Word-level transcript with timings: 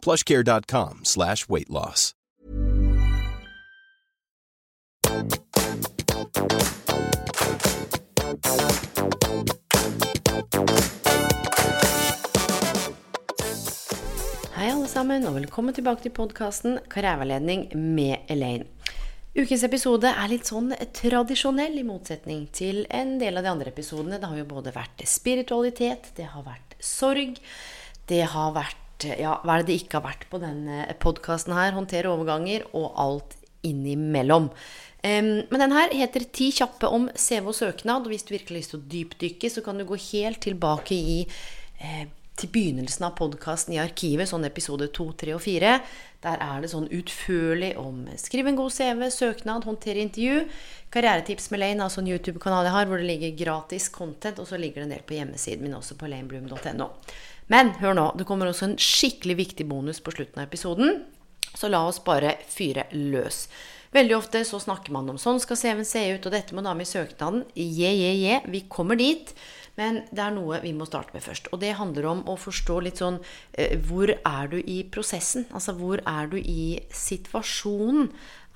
plushcare.com 0.00 1.04
slash 1.04 1.48
weight 1.48 1.70
loss. 1.70 2.14
Hei, 14.60 14.68
alle 14.68 14.88
sammen, 14.88 15.24
og 15.24 15.38
velkommen 15.38 15.72
tilbake 15.72 16.04
til 16.04 16.12
podkasten 16.12 16.76
Karriereveiledning 16.92 17.70
med 17.72 18.28
Elaine. 18.28 18.66
Ukens 19.30 19.62
episode 19.62 20.10
er 20.10 20.28
litt 20.28 20.48
sånn 20.50 20.72
tradisjonell, 20.96 21.78
i 21.78 21.86
motsetning 21.86 22.48
til 22.52 22.82
en 22.90 23.14
del 23.20 23.38
av 23.38 23.46
de 23.46 23.52
andre 23.54 23.70
episodene. 23.70 24.18
Det 24.18 24.28
har 24.28 24.40
jo 24.40 24.48
både 24.50 24.74
vært 24.74 25.04
spiritualitet, 25.06 26.10
det 26.18 26.26
har 26.32 26.44
vært 26.44 26.74
sorg, 26.82 27.38
det 28.10 28.24
har 28.34 28.52
vært 28.58 28.89
Ja, 29.04 29.38
hva 29.44 29.56
er 29.56 29.62
det 29.62 29.70
det 29.70 29.80
ikke 29.82 29.98
har 30.00 30.08
vært 30.08 30.26
på 30.30 30.40
denne 30.42 30.84
podkasten 31.02 31.54
her? 31.56 31.74
Håndtere 31.76 32.12
overganger 32.12 32.66
og 32.72 32.92
alt 33.00 33.36
innimellom. 33.66 34.50
Um, 35.00 35.28
men 35.48 35.60
den 35.62 35.72
her 35.72 35.92
heter 35.96 36.24
'Ti 36.28 36.50
kjappe 36.60 36.88
om 36.88 37.08
CV 37.16 37.48
og 37.48 37.56
søknad'. 37.56 38.04
Og 38.04 38.12
hvis 38.12 38.26
du 38.28 38.34
virkelig 38.34 38.56
har 38.56 38.60
lyst 38.60 38.70
til 38.74 38.80
å 38.80 38.88
dypdykke, 38.94 39.50
så 39.50 39.64
kan 39.64 39.78
du 39.78 39.84
gå 39.84 39.96
helt 39.96 40.40
tilbake 40.40 40.94
i 40.94 41.26
eh, 41.80 42.06
til 42.40 42.50
begynnelsen 42.52 43.04
av 43.04 43.16
podkasten 43.18 43.74
i 43.74 43.80
arkivet, 43.82 44.28
sånn 44.28 44.46
episode 44.48 44.88
2, 44.96 45.06
3 45.24 45.34
og 45.36 45.42
4. 45.44 45.72
Der 46.24 46.42
er 46.44 46.60
det 46.60 46.70
sånn 46.72 46.88
utførlig 46.92 47.74
om 47.80 48.06
skriv 48.20 48.48
en 48.48 48.56
god 48.58 48.72
CV, 48.72 49.06
søknad, 49.12 49.64
håndtere 49.68 50.04
intervju. 50.04 50.46
Karrieretips 50.92 51.50
med 51.52 51.62
Lane, 51.62 51.84
altså 51.84 52.02
en 52.02 52.10
YouTube-kanal 52.12 52.68
jeg 52.68 52.76
har, 52.76 52.88
hvor 52.88 53.00
det 53.00 53.08
ligger 53.08 53.36
gratis 53.44 53.88
content. 53.92 54.40
Og 54.40 54.48
så 54.48 54.60
ligger 54.60 54.82
det 54.82 54.88
en 54.88 54.94
del 54.96 55.04
på 55.06 55.16
hjemmesiden 55.16 55.64
min 55.64 55.76
også, 55.76 55.96
på 56.00 56.08
lanebloom.no. 56.12 56.90
Men 57.50 57.74
hør 57.80 57.96
nå, 57.98 58.06
det 58.18 58.26
kommer 58.28 58.50
også 58.50 58.68
en 58.68 58.78
skikkelig 58.80 59.36
viktig 59.40 59.66
bonus 59.70 59.98
på 60.02 60.14
slutten 60.14 60.38
av 60.38 60.46
episoden. 60.46 61.02
Så 61.50 61.70
la 61.70 61.82
oss 61.88 61.98
bare 62.06 62.36
fyre 62.46 62.86
løs. 62.94 63.48
Veldig 63.90 64.14
ofte 64.14 64.44
så 64.46 64.60
snakker 64.62 64.94
man 64.94 65.08
om 65.10 65.18
sånn 65.18 65.40
skal 65.42 65.58
CV-en 65.58 65.88
se 65.88 66.04
ut, 66.14 66.26
og 66.28 66.34
dette 66.34 66.54
må 66.54 66.62
da 66.62 66.76
med 66.78 66.86
i 66.86 66.92
søknaden. 66.92 67.42
Je, 67.58 67.90
je, 67.90 68.12
je. 68.22 68.36
Vi 68.52 68.62
kommer 68.70 68.98
dit. 69.00 69.32
Men 69.78 70.02
det 70.14 70.22
er 70.22 70.34
noe 70.34 70.60
vi 70.62 70.72
må 70.76 70.86
starte 70.86 71.14
med 71.16 71.24
først. 71.24 71.48
Og 71.50 71.62
det 71.62 71.72
handler 71.78 72.06
om 72.10 72.22
å 72.30 72.36
forstå 72.38 72.76
litt 72.84 73.00
sånn 73.00 73.18
eh, 73.58 73.78
Hvor 73.80 74.12
er 74.12 74.50
du 74.52 74.58
i 74.60 74.82
prosessen? 74.92 75.46
Altså 75.56 75.74
hvor 75.78 76.02
er 76.06 76.30
du 76.30 76.36
i 76.38 76.78
situasjonen? 76.94 78.10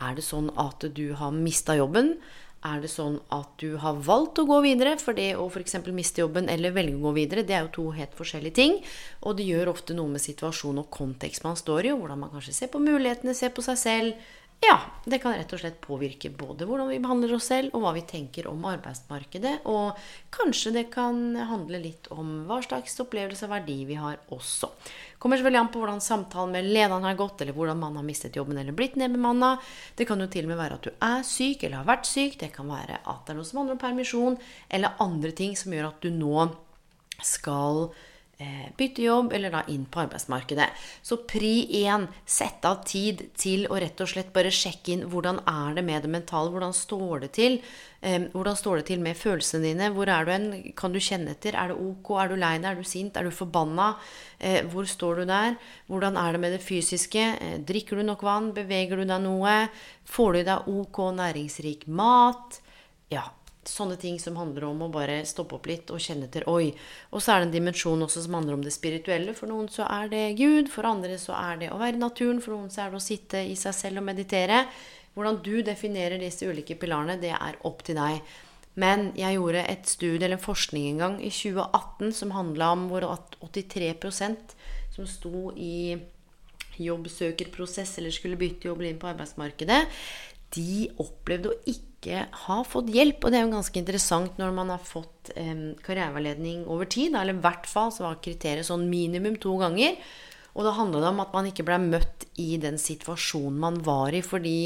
Er 0.05 0.19
det 0.19 0.27
sånn 0.27 0.51
at 0.61 0.87
du 0.95 1.07
har 1.19 1.35
mista 1.35 1.77
jobben? 1.79 2.17
Er 2.65 2.81
det 2.81 2.89
sånn 2.89 3.19
at 3.35 3.51
du 3.61 3.75
har 3.77 3.99
valgt 4.07 4.39
å 4.41 4.47
gå 4.49 4.57
videre? 4.65 4.95
For 4.97 5.17
det 5.17 5.35
å 5.37 5.51
f.eks. 5.51 5.77
miste 5.93 6.23
jobben 6.23 6.49
eller 6.49 6.73
velge 6.73 6.97
å 6.97 7.03
gå 7.03 7.11
videre, 7.19 7.45
det 7.45 7.59
er 7.59 7.67
jo 7.67 7.75
to 7.75 7.85
helt 7.93 8.15
forskjellige 8.17 8.57
ting. 8.57 8.79
Og 9.21 9.37
det 9.37 9.45
gjør 9.51 9.75
ofte 9.75 9.97
noe 9.97 10.15
med 10.15 10.25
situasjon 10.25 10.81
og 10.81 10.89
kontekst 10.95 11.45
man 11.45 11.61
står 11.61 11.91
i, 11.91 11.93
og 11.93 12.01
hvordan 12.01 12.23
man 12.25 12.33
kanskje 12.33 12.57
ser 12.57 12.73
på 12.73 12.81
mulighetene, 12.81 13.37
ser 13.37 13.53
på 13.53 13.65
seg 13.67 13.81
selv. 13.83 14.31
Ja, 14.65 14.79
det 15.05 15.19
kan 15.21 15.35
rett 15.37 15.51
og 15.53 15.61
slett 15.61 15.81
påvirke 15.85 16.31
både 16.33 16.65
hvordan 16.65 16.89
vi 16.89 17.01
behandler 17.03 17.35
oss 17.37 17.51
selv, 17.51 17.75
og 17.75 17.83
hva 17.85 17.91
vi 17.97 18.05
tenker 18.09 18.47
om 18.49 18.63
arbeidsmarkedet. 18.71 19.67
Og 19.69 19.99
kanskje 20.33 20.73
det 20.79 20.85
kan 20.95 21.35
handle 21.51 21.81
litt 21.83 22.09
om 22.15 22.47
hva 22.49 22.63
slags 22.65 22.97
opplevelse 23.03 23.45
og 23.45 23.53
verdi 23.53 23.77
vi 23.89 23.99
har 24.01 24.23
også. 24.33 24.71
Kommer 25.21 25.41
selvfølgelig 25.41 25.61
an 25.61 25.71
på 25.75 25.83
hvordan 25.83 26.01
samtalen 26.05 26.57
med 26.57 26.71
lederen 26.71 27.05
har 27.05 27.19
gått, 27.19 27.45
eller 27.45 27.57
hvordan 27.57 27.83
man 27.83 28.01
har 28.01 28.07
mistet 28.07 28.39
jobben 28.41 28.61
eller 28.61 28.77
blitt 28.77 28.97
nedbemanna. 29.01 29.59
Det 29.99 30.09
kan 30.09 30.25
jo 30.25 30.31
til 30.33 30.49
og 30.49 30.55
med 30.55 30.61
være 30.63 30.81
at 30.81 30.89
du 30.89 30.93
er 31.11 31.29
syk 31.29 31.67
eller 31.67 31.83
har 31.83 31.91
vært 31.93 32.09
syk. 32.09 32.41
Det 32.41 32.53
kan 32.55 32.71
være 32.71 33.03
at 33.03 33.23
det 33.27 33.35
er 33.35 33.41
noe 33.41 33.51
som 33.51 33.61
handler 33.61 33.77
om 33.77 33.85
permisjon, 33.85 34.41
eller 34.73 34.97
andre 35.05 35.35
ting 35.37 35.59
som 35.61 35.77
gjør 35.77 35.91
at 35.91 36.01
du 36.01 36.13
nå 36.15 36.49
skal 37.25 37.89
bytte 38.77 39.05
jobb 39.05 39.33
eller 39.33 39.53
da 39.55 39.63
inn 39.71 39.85
på 39.87 40.01
arbeidsmarkedet. 40.03 40.67
Så 41.03 41.21
pri 41.29 41.85
1, 41.85 42.09
sett 42.27 42.65
av 42.67 42.83
tid 42.89 43.23
til 43.39 43.69
å 43.71 43.79
rett 43.81 44.01
og 44.03 44.11
slett 44.11 44.33
bare 44.35 44.53
sjekke 44.55 44.95
inn 44.95 45.05
hvordan 45.13 45.41
er 45.51 45.77
det 45.79 45.85
med 45.87 46.03
det 46.05 46.11
mentale. 46.11 46.51
Hvordan 46.51 46.75
står 46.75 47.25
det 47.25 47.31
til? 47.39 47.61
Eh, 48.05 48.27
hvordan 48.35 48.57
står 48.59 48.81
det 48.81 48.87
til 48.91 49.05
med 49.05 49.17
følelsene 49.17 49.65
dine? 49.65 49.91
Hvor 49.95 50.11
er 50.13 50.27
du 50.27 50.33
hen? 50.35 50.49
Kan 50.77 50.93
du 50.93 51.01
kjenne 51.01 51.33
etter? 51.33 51.57
Er 51.57 51.73
det 51.73 51.79
ok? 51.81 52.11
Er 52.21 52.33
du 52.33 52.37
lei 52.41 52.57
deg? 52.59 52.71
Er 52.73 52.81
du 52.81 52.89
sint? 52.89 53.17
Er 53.17 53.29
du 53.29 53.33
forbanna? 53.35 53.95
Eh, 54.39 54.61
hvor 54.73 54.89
står 54.89 55.23
du 55.23 55.31
der? 55.31 55.57
Hvordan 55.89 56.19
er 56.21 56.35
det 56.35 56.43
med 56.43 56.53
det 56.57 56.65
fysiske? 56.65 57.25
Eh, 57.39 57.57
drikker 57.65 58.01
du 58.01 58.05
nok 58.05 58.27
vann? 58.27 58.53
Beveger 58.57 59.01
du 59.01 59.07
deg 59.09 59.25
noe? 59.25 59.57
Får 60.05 60.35
du 60.35 60.43
i 60.43 60.49
deg 60.51 60.69
ok 60.75 61.01
næringsrik 61.17 61.89
mat? 61.89 62.61
Ja, 63.13 63.29
sånne 63.71 63.97
ting 64.01 64.19
som 64.23 64.37
handler 64.39 64.67
om 64.69 64.83
å 64.87 64.91
bare 64.93 65.21
stoppe 65.29 65.59
opp 65.59 65.69
litt 65.71 65.91
og 65.95 66.03
kjenne 66.03 66.29
etter 66.29 66.47
Oi. 66.51 66.73
Og 67.13 67.23
så 67.23 67.35
er 67.35 67.43
det 67.43 67.49
en 67.49 67.55
dimensjon 67.57 68.07
også 68.07 68.25
som 68.25 68.39
handler 68.39 68.59
om 68.59 68.65
det 68.65 68.75
spirituelle. 68.75 69.35
For 69.37 69.51
noen 69.51 69.69
så 69.73 69.87
er 69.89 70.11
det 70.13 70.25
Gud, 70.41 70.71
for 70.73 70.89
andre 70.89 71.19
så 71.21 71.37
er 71.39 71.61
det 71.63 71.71
å 71.73 71.81
være 71.81 71.99
i 71.99 72.03
naturen, 72.03 72.43
for 72.45 72.57
noen 72.57 72.73
så 72.73 72.85
er 72.85 72.95
det 72.95 73.01
å 73.01 73.05
sitte 73.05 73.45
i 73.45 73.57
seg 73.59 73.77
selv 73.77 74.03
og 74.03 74.09
meditere. 74.09 74.65
Hvordan 75.15 75.43
du 75.47 75.55
definerer 75.63 76.19
disse 76.19 76.49
ulike 76.49 76.79
pilarene, 76.81 77.21
det 77.23 77.35
er 77.37 77.61
opp 77.69 77.85
til 77.87 78.01
deg. 78.01 78.23
Men 78.81 79.13
jeg 79.15 79.37
gjorde 79.37 79.63
et 79.71 79.87
studie 79.87 80.25
eller 80.25 80.41
en 80.41 80.43
forskning 80.43 80.89
en 80.89 81.05
gang 81.05 81.21
i 81.23 81.31
2018 81.31 82.11
som 82.19 82.35
handla 82.35 82.73
om 82.75 82.89
hvor 82.91 83.07
83% 83.07 84.57
som 84.95 85.07
sto 85.07 85.53
i 85.55 85.95
jobbsøkerprosess 86.83 87.99
eller 88.01 88.15
skulle 88.15 88.39
bytte 88.39 88.67
jobb 88.67 88.83
inn 88.83 88.99
på 88.99 89.11
arbeidsmarkedet, 89.13 89.85
de 90.55 90.89
opplevde 91.03 91.51
å 91.51 91.59
ikke 91.71 92.27
ha 92.45 92.59
fått 92.69 92.93
hjelp. 92.95 93.23
Og 93.25 93.33
det 93.33 93.41
er 93.41 93.47
jo 93.47 93.55
ganske 93.55 93.81
interessant 93.81 94.39
når 94.41 94.55
man 94.57 94.73
har 94.75 94.83
fått 94.85 95.33
eh, 95.37 95.73
karriereveiledning 95.85 96.67
over 96.71 96.89
tid. 96.91 97.17
Eller 97.17 97.37
i 97.37 97.45
hvert 97.45 97.69
fall 97.71 97.93
så 97.95 98.09
var 98.09 98.23
kriteriet 98.25 98.69
sånn 98.69 98.89
minimum 98.91 99.39
to 99.43 99.57
ganger. 99.63 99.97
Og 100.55 100.67
da 100.67 100.75
handla 100.77 101.03
det 101.03 101.11
om 101.11 101.23
at 101.25 101.33
man 101.35 101.49
ikke 101.51 101.67
ble 101.67 101.81
møtt 101.83 102.29
i 102.39 102.55
den 102.63 102.79
situasjonen 102.79 103.59
man 103.63 103.81
var 103.87 104.15
i. 104.15 104.23
Fordi 104.23 104.59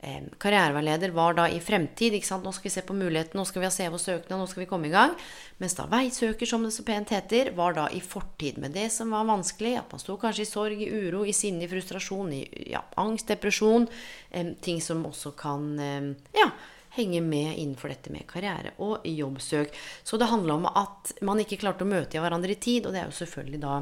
karriereveileder 0.00 1.12
var 1.12 1.34
da 1.36 1.46
i 1.48 1.60
fremtid. 1.60 2.14
ikke 2.16 2.26
sant? 2.26 2.44
Nå 2.44 2.52
skal 2.56 2.70
vi 2.70 2.74
se 2.74 2.82
på 2.86 2.96
muligheten, 2.96 3.36
nå 3.36 3.44
skal 3.44 3.60
vi 3.60 3.68
ha 3.68 3.72
CV 3.74 3.96
og 3.98 4.00
søknad, 4.00 4.38
nå 4.40 4.48
skal 4.48 4.64
vi 4.64 4.68
komme 4.70 4.88
i 4.88 4.94
gang. 4.94 5.12
Mens 5.60 5.76
da 5.76 5.84
veisøker, 5.90 6.48
som 6.48 6.64
det 6.64 6.72
så 6.72 6.84
pent 6.86 7.12
heter, 7.12 7.52
var 7.56 7.76
da 7.76 7.86
i 7.92 8.00
fortid 8.00 8.58
med 8.62 8.72
det 8.76 8.88
som 8.94 9.12
var 9.12 9.28
vanskelig. 9.28 9.76
At 9.82 9.92
man 9.92 10.02
sto 10.02 10.16
kanskje 10.20 10.46
i 10.46 10.50
sorg, 10.50 10.80
i 10.80 10.88
uro, 10.88 11.24
i 11.28 11.36
sinne, 11.36 11.66
i 11.66 11.70
frustrasjon, 11.70 12.32
i 12.32 12.42
ja, 12.72 12.82
angst, 13.02 13.28
depresjon. 13.28 13.88
Eh, 14.30 14.54
ting 14.64 14.80
som 14.80 15.04
også 15.06 15.34
kan 15.36 15.70
eh, 15.78 16.12
ja, 16.38 16.48
henge 16.96 17.20
med 17.20 17.58
innenfor 17.58 17.92
dette 17.92 18.12
med 18.14 18.26
karriere 18.30 18.74
og 18.80 19.04
jobbsøk. 19.06 19.76
Så 20.02 20.16
det 20.16 20.30
handla 20.32 20.56
om 20.56 20.68
at 20.70 21.12
man 21.26 21.44
ikke 21.44 21.60
klarte 21.60 21.84
å 21.84 21.92
møte 21.92 22.22
hverandre 22.22 22.56
i 22.56 22.60
tid, 22.60 22.86
og 22.86 22.96
det 22.96 23.04
er 23.04 23.12
jo 23.12 23.20
selvfølgelig 23.20 23.62
da 23.62 23.80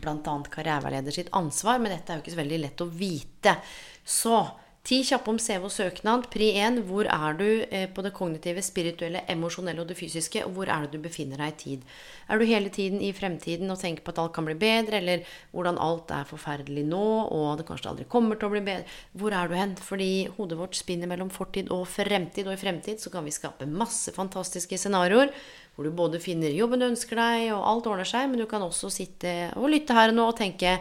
bl.a. 0.00 0.40
karriereveileder 0.46 1.14
sitt 1.14 1.34
ansvar, 1.34 1.80
men 1.82 1.90
dette 1.96 2.12
er 2.12 2.18
jo 2.18 2.24
ikke 2.24 2.38
så 2.38 2.44
veldig 2.44 2.58
lett 2.62 2.82
å 2.84 2.92
vite. 2.94 3.56
Så 4.06 4.36
ti 4.86 5.00
kjappe 5.04 5.28
om 5.30 5.38
CV 5.38 5.66
og 5.68 5.72
søknad. 5.74 6.26
Pri 6.32 6.50
1. 6.56 6.80
Hvor 6.88 7.08
er 7.10 7.36
du 7.36 7.46
eh, 7.68 7.86
på 7.92 8.02
det 8.04 8.12
kognitive, 8.16 8.62
spirituelle, 8.64 9.22
emosjonelle 9.30 9.82
og 9.82 9.90
det 9.90 9.98
fysiske? 9.98 10.42
Og 10.46 10.54
hvor 10.56 10.72
er 10.72 10.86
det 10.86 10.96
du 10.96 11.04
befinner 11.04 11.42
deg 11.42 11.52
i 11.52 11.58
tid? 11.60 11.84
Er 12.30 12.40
du 12.40 12.46
hele 12.48 12.72
tiden 12.72 13.02
i 13.04 13.12
fremtiden 13.16 13.70
og 13.70 13.80
tenker 13.80 14.06
på 14.06 14.14
at 14.14 14.22
alt 14.22 14.34
kan 14.36 14.48
bli 14.48 14.56
bedre, 14.58 15.00
eller 15.02 15.24
hvordan 15.52 15.78
alt 15.82 16.12
er 16.16 16.28
forferdelig 16.28 16.86
nå, 16.88 17.06
og 17.28 17.60
det 17.60 17.68
kanskje 17.68 17.92
aldri 17.92 18.08
kommer 18.10 18.40
til 18.40 18.48
å 18.48 18.54
bli 18.56 18.64
bedre? 18.70 18.98
Hvor 19.12 19.36
er 19.36 19.50
du 19.50 19.56
hen? 19.58 19.76
Fordi 19.76 20.10
hodet 20.38 20.60
vårt 20.60 20.78
spinner 20.78 21.10
mellom 21.10 21.32
fortid 21.34 21.70
og 21.74 21.86
fremtid, 21.90 22.48
og 22.48 22.56
i 22.56 22.62
fremtid 22.64 23.02
så 23.02 23.12
kan 23.12 23.26
vi 23.26 23.36
skape 23.36 23.68
masse 23.68 24.14
fantastiske 24.16 24.80
scenarioer 24.80 25.34
hvor 25.80 25.86
du 25.86 25.94
både 25.96 26.18
finner 26.20 26.52
jobben 26.52 26.82
du 26.82 26.90
ønsker 26.90 27.16
deg, 27.16 27.46
og 27.54 27.62
alt 27.64 27.86
ordner 27.88 28.08
seg, 28.08 28.26
men 28.28 28.42
du 28.42 28.44
kan 28.50 28.60
også 28.60 28.90
sitte 28.92 29.30
og 29.56 29.70
lytte 29.72 29.96
her 29.96 30.10
og 30.12 30.18
nå 30.18 30.26
og 30.28 30.36
tenke 30.36 30.74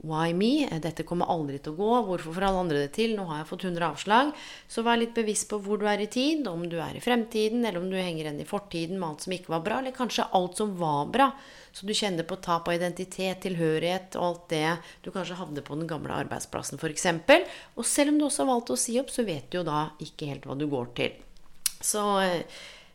Why 0.00 0.32
me? 0.32 0.64
Dette 0.80 1.04
kommer 1.04 1.28
aldri 1.28 1.58
til 1.60 1.74
å 1.74 1.76
gå. 1.76 1.88
Hvorfor 2.08 2.32
får 2.32 2.46
alle 2.46 2.62
andre 2.62 2.82
det 2.86 2.92
til? 2.96 3.12
Nå 3.18 3.26
har 3.28 3.42
jeg 3.42 3.50
fått 3.50 3.66
100 3.68 3.84
avslag. 3.90 4.30
Så 4.70 4.84
vær 4.86 5.00
litt 5.00 5.12
bevisst 5.16 5.50
på 5.50 5.58
hvor 5.60 5.80
du 5.80 5.84
er 5.90 6.00
i 6.00 6.08
tid, 6.08 6.46
om 6.48 6.64
du 6.70 6.78
er 6.80 6.96
i 6.96 7.02
fremtiden, 7.04 7.66
eller 7.66 7.82
om 7.82 7.90
du 7.92 7.98
henger 7.98 8.24
igjen 8.24 8.40
i 8.40 8.48
fortiden 8.48 8.96
med 8.96 9.10
alt 9.10 9.26
som 9.26 9.36
ikke 9.36 9.52
var 9.52 9.66
bra, 9.66 9.82
eller 9.82 9.96
kanskje 9.96 10.28
alt 10.36 10.62
som 10.62 10.72
var 10.80 11.12
bra. 11.12 11.28
Så 11.76 11.86
du 11.86 11.92
kjenner 11.94 12.24
på 12.26 12.40
tap 12.40 12.70
av 12.70 12.78
identitet, 12.78 13.42
tilhørighet 13.44 14.16
og 14.18 14.26
alt 14.26 14.48
det 14.54 14.66
du 15.04 15.12
kanskje 15.14 15.38
havner 15.38 15.66
på 15.66 15.76
den 15.76 15.90
gamle 15.90 16.16
arbeidsplassen 16.24 16.80
f.eks. 16.80 17.06
Og 17.76 17.86
selv 17.86 18.14
om 18.14 18.18
du 18.18 18.26
også 18.26 18.46
har 18.46 18.54
valgt 18.54 18.72
å 18.72 18.80
si 18.80 18.96
opp, 19.02 19.12
så 19.12 19.26
vet 19.28 19.52
du 19.52 19.60
jo 19.60 19.68
da 19.68 19.90
ikke 20.00 20.32
helt 20.32 20.48
hva 20.48 20.56
du 20.56 20.64
går 20.70 20.94
til. 20.96 21.20
Så 21.80 22.02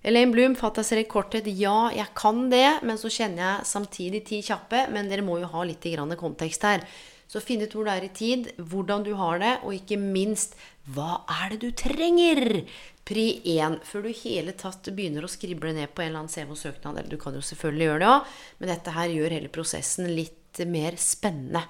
Elaine 0.06 0.30
Bloom, 0.32 0.54
fatter 0.54 1.00
i 1.02 1.08
korthet. 1.10 1.48
Ja, 1.58 1.90
jeg 1.90 2.12
kan 2.14 2.44
det, 2.52 2.84
men 2.86 3.00
så 3.02 3.10
kjenner 3.10 3.42
jeg 3.42 3.70
samtidig 3.72 4.22
ti 4.28 4.44
kjappe. 4.46 4.84
Men 4.94 5.10
dere 5.10 5.26
må 5.26 5.40
jo 5.42 5.50
ha 5.50 5.64
litt 5.66 5.88
kontekst 6.20 6.68
her. 6.68 6.86
Så 7.26 7.42
finn 7.42 7.64
ut 7.66 7.74
hvor 7.74 7.88
du 7.88 7.90
er 7.90 8.06
i 8.06 8.12
tid, 8.14 8.52
hvordan 8.62 9.02
du 9.02 9.16
har 9.18 9.40
det, 9.42 9.56
og 9.66 9.74
ikke 9.74 9.98
minst 9.98 10.54
hva 10.94 11.24
er 11.42 11.56
det 11.56 11.64
du 11.64 11.72
trenger? 11.74 12.62
Pri 13.06 13.26
1. 13.58 13.80
Før 13.82 14.06
du 14.06 14.12
hele 14.22 14.54
tatt 14.54 14.92
begynner 14.94 15.26
å 15.26 15.32
skrible 15.32 15.74
ned 15.74 15.90
på 15.90 16.04
en 16.04 16.12
eller 16.12 16.22
annen 16.22 16.34
CV-søknad. 16.34 17.00
Eller 17.02 17.10
du 17.10 17.18
kan 17.22 17.34
jo 17.34 17.42
selvfølgelig 17.42 17.90
gjøre 17.90 18.04
det 18.04 18.12
òg, 18.14 18.32
men 18.60 18.74
dette 18.76 18.94
her 18.94 19.10
gjør 19.10 19.38
hele 19.40 19.54
prosessen 19.58 20.14
litt 20.14 20.62
mer 20.70 21.02
spennende. 21.02 21.66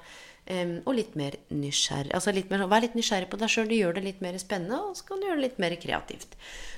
Um, 0.46 0.76
og 0.86 0.94
litt 0.94 1.16
mer 1.18 1.34
nysgjerrig. 1.50 2.12
Altså 2.14 2.30
litt 2.36 2.52
mer, 2.54 2.68
Vær 2.70 2.84
litt 2.84 2.94
nysgjerrig 2.94 3.32
på 3.32 3.40
deg 3.42 3.50
sjøl. 3.50 3.66
Det 3.72 3.80
gjør 3.80 3.96
det 3.98 4.04
litt 4.06 4.20
mer 4.22 4.36
spennende, 4.38 4.78
og 4.92 5.00
så 5.00 5.08
kan 5.08 5.18
du 5.18 5.26
gjøre 5.26 5.40
det 5.40 5.46
litt 5.48 5.64
mer 5.64 5.74
kreativt. 5.82 6.36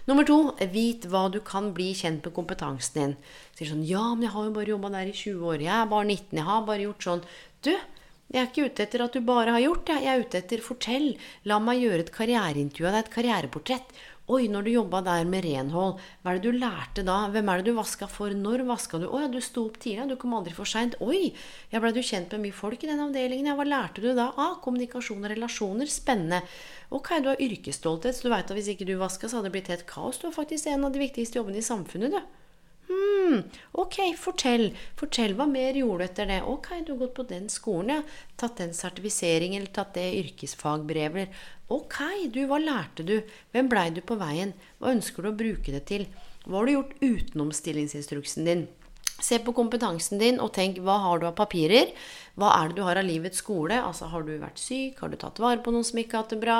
Nummer 0.08 0.28
to 0.28 0.38
vit 0.72 1.04
hva 1.12 1.26
du 1.34 1.42
kan 1.44 1.74
bli 1.76 1.90
kjent 2.00 2.24
med 2.24 2.36
kompetansen 2.38 2.96
din. 2.96 3.16
Sier 3.58 3.74
sånn 3.74 3.84
Ja, 3.84 4.06
men 4.14 4.24
jeg 4.24 4.36
har 4.38 4.48
jo 4.48 4.56
bare 4.56 4.72
jobba 4.72 4.94
der 4.96 5.12
i 5.12 5.18
20 5.18 5.52
år. 5.52 5.66
Jeg 5.66 5.76
er 5.76 5.92
bare 5.92 6.08
19. 6.08 6.40
Jeg 6.40 6.48
har 6.48 6.64
bare 6.70 6.86
gjort 6.86 7.08
sånn. 7.10 7.26
Du, 7.68 7.74
jeg 8.28 8.40
er 8.40 8.48
ikke 8.48 8.70
ute 8.72 8.86
etter 8.88 9.04
at 9.04 9.18
du 9.20 9.28
bare 9.28 9.58
har 9.58 9.66
gjort 9.66 9.84
det. 9.92 10.00
Jeg 10.06 10.14
er 10.14 10.24
ute 10.24 10.40
etter 10.40 10.64
fortell. 10.64 11.10
La 11.52 11.60
meg 11.64 11.84
gjøre 11.84 12.06
et 12.06 12.16
karriereintervju 12.16 12.88
av 12.88 12.96
deg. 12.96 13.04
Et 13.04 13.14
karriereportrett. 13.18 13.94
Oi, 14.28 14.50
når 14.52 14.66
du 14.66 14.70
jobba 14.74 15.00
der 15.06 15.24
med 15.24 15.46
renhold, 15.46 16.02
hva 16.20 16.34
er 16.34 16.42
det 16.42 16.50
du 16.52 16.58
lærte 16.60 17.04
da? 17.08 17.30
Hvem 17.32 17.48
er 17.48 17.62
det 17.62 17.72
du 17.72 17.78
vaska 17.78 18.10
for? 18.12 18.34
Når 18.36 18.66
vaska 18.68 19.00
du? 19.00 19.06
Å 19.08 19.22
ja, 19.22 19.30
du 19.32 19.38
sto 19.40 19.64
opp 19.70 19.78
tidlig, 19.80 20.10
du 20.10 20.18
kom 20.20 20.34
aldri 20.36 20.52
for 20.58 20.68
seint. 20.68 20.98
Oi, 21.00 21.30
ja, 21.72 21.80
blei 21.80 21.94
du 21.96 22.02
kjent 22.04 22.36
med 22.36 22.44
mye 22.44 22.58
folk 22.58 22.84
i 22.84 22.90
den 22.90 23.00
avdelingen? 23.06 23.48
Ja, 23.48 23.56
hva 23.56 23.64
lærte 23.64 24.04
du 24.04 24.10
da? 24.18 24.26
Ah, 24.36 24.58
kommunikasjon 24.66 25.24
og 25.24 25.32
relasjoner. 25.32 25.88
Spennende. 25.88 26.42
Ok, 26.92 27.14
du 27.24 27.32
har 27.32 27.46
yrkesstolthet, 27.48 28.20
så 28.20 28.28
du 28.28 28.34
veit 28.36 28.52
at 28.52 28.60
hvis 28.60 28.68
ikke 28.76 28.90
du 28.90 28.98
vaska, 29.00 29.32
så 29.32 29.40
hadde 29.40 29.48
det 29.48 29.56
blitt 29.56 29.72
helt 29.72 29.88
kaos. 29.88 30.20
Du 30.20 30.28
er 30.28 30.36
faktisk 30.36 30.68
en 30.74 30.84
av 30.84 30.92
de 30.92 31.06
viktigste 31.06 31.40
jobbene 31.40 31.64
i 31.64 31.70
samfunnet, 31.70 32.20
du. 32.20 32.47
Hm, 32.88 33.42
ok, 33.76 33.98
fortell. 34.16 34.70
Fortell 34.96 35.34
hva 35.36 35.48
mer 35.50 35.76
gjorde 35.76 36.06
du 36.06 36.08
etter 36.08 36.30
det? 36.30 36.40
Ok, 36.48 36.70
du 36.86 36.94
har 36.94 37.02
gått 37.02 37.16
på 37.18 37.26
den 37.28 37.50
skolen, 37.52 37.98
ja. 37.98 38.30
Tatt 38.40 38.62
den 38.62 38.72
sertifiseringen, 38.78 39.62
eller 39.62 39.74
tatt 39.76 39.98
det 39.98 40.08
yrkesfagbrevet. 40.22 41.36
Ok, 41.74 42.00
du, 42.32 42.46
hva 42.48 42.62
lærte 42.64 43.04
du? 43.04 43.18
Hvem 43.52 43.68
blei 43.72 43.90
du 43.92 44.00
på 44.00 44.16
veien? 44.20 44.56
Hva 44.80 44.96
ønsker 44.96 45.26
du 45.26 45.34
å 45.34 45.40
bruke 45.44 45.76
det 45.76 45.84
til? 45.92 46.08
Hva 46.46 46.62
har 46.62 46.70
du 46.70 46.78
gjort 46.78 46.96
utenom 47.04 47.52
stillingsinstruksen 47.52 48.48
din? 48.48 48.68
Se 49.20 49.40
på 49.42 49.52
kompetansen 49.58 50.22
din 50.22 50.40
og 50.40 50.54
tenk 50.56 50.78
hva 50.86 51.00
har 51.04 51.20
du 51.20 51.28
av 51.28 51.36
papirer? 51.36 51.92
Hva 52.38 52.52
er 52.54 52.70
det 52.70 52.78
du 52.78 52.84
har 52.86 53.00
av 53.00 53.06
livets 53.08 53.40
skole? 53.42 53.80
Altså 53.82 54.12
Har 54.12 54.22
du 54.22 54.36
vært 54.38 54.60
syk? 54.62 55.00
Har 55.02 55.10
du 55.10 55.18
tatt 55.18 55.40
vare 55.42 55.58
på 55.66 55.72
noen 55.74 55.86
som 55.88 55.98
ikke 55.98 56.20
har 56.20 56.26
hatt 56.26 56.36
det 56.36 56.44
bra? 56.44 56.58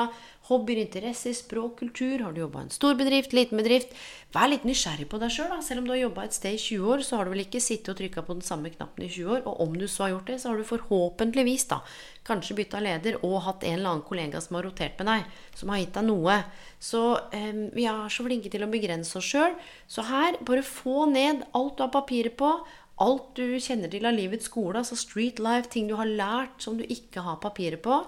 Hobbyer, 0.48 0.80
interesser, 0.82 1.36
språk, 1.36 1.76
kultur? 1.78 2.24
Har 2.24 2.32
du 2.34 2.40
jobba 2.40 2.64
i 2.64 2.66
en 2.66 2.72
stor 2.74 2.96
bedrift, 2.98 3.34
liten 3.36 3.60
bedrift? 3.60 3.92
Vær 4.34 4.50
litt 4.50 4.64
nysgjerrig 4.66 5.06
på 5.12 5.20
deg 5.22 5.30
sjøl. 5.30 5.52
Selv 5.62 5.84
om 5.84 5.86
du 5.86 5.92
har 5.94 6.00
jobba 6.00 6.24
et 6.26 6.34
sted 6.34 6.56
i 6.56 6.62
20 6.64 6.88
år, 6.96 7.04
så 7.06 7.20
har 7.20 7.28
du 7.28 7.34
vel 7.36 7.44
ikke 7.44 7.62
sittet 7.62 7.92
og 7.92 8.00
trykka 8.00 8.24
på 8.26 8.38
den 8.40 8.46
samme 8.48 8.72
knappen 8.74 9.06
i 9.06 9.10
20 9.12 9.36
år. 9.36 9.44
Og 9.46 9.62
om 9.68 9.76
du 9.78 9.86
så 9.86 10.08
har 10.08 10.16
gjort 10.16 10.32
det, 10.32 10.40
så 10.42 10.50
har 10.50 10.58
du 10.58 10.66
forhåpentligvis 10.66 11.68
da 11.70 11.78
kanskje 12.26 12.58
bytta 12.58 12.82
leder 12.82 13.20
og 13.22 13.38
hatt 13.46 13.62
en 13.62 13.78
eller 13.78 13.92
annen 13.92 14.08
kollega 14.08 14.42
som 14.42 14.58
har 14.58 14.66
rotert 14.66 14.98
med 14.98 15.08
deg, 15.12 15.38
som 15.56 15.70
har 15.72 15.80
gitt 15.84 15.94
deg 15.94 16.08
noe. 16.10 16.40
Så 16.82 17.04
eh, 17.30 17.62
vi 17.78 17.86
er 17.86 18.10
så 18.10 18.26
flinke 18.26 18.50
til 18.50 18.66
å 18.66 18.72
begrense 18.72 19.14
oss 19.20 19.30
sjøl. 19.30 19.54
Så 19.86 20.04
her, 20.10 20.42
bare 20.42 20.66
få 20.66 21.06
ned 21.12 21.46
alt 21.54 21.78
du 21.78 21.86
har 21.86 21.94
papirer 21.94 22.34
på 22.34 22.56
alt 23.04 23.30
du 23.38 23.58
kjenner 23.62 23.90
til 23.92 24.06
av 24.08 24.16
livets 24.16 24.48
skole, 24.50 24.80
altså 24.80 24.98
street 24.98 25.38
life, 25.42 25.70
ting 25.70 25.88
du 25.90 25.96
har 25.98 26.08
lært 26.08 26.62
som 26.64 26.78
du 26.78 26.84
ikke 26.84 27.22
har 27.24 27.38
papirer 27.42 27.78
på, 27.82 28.02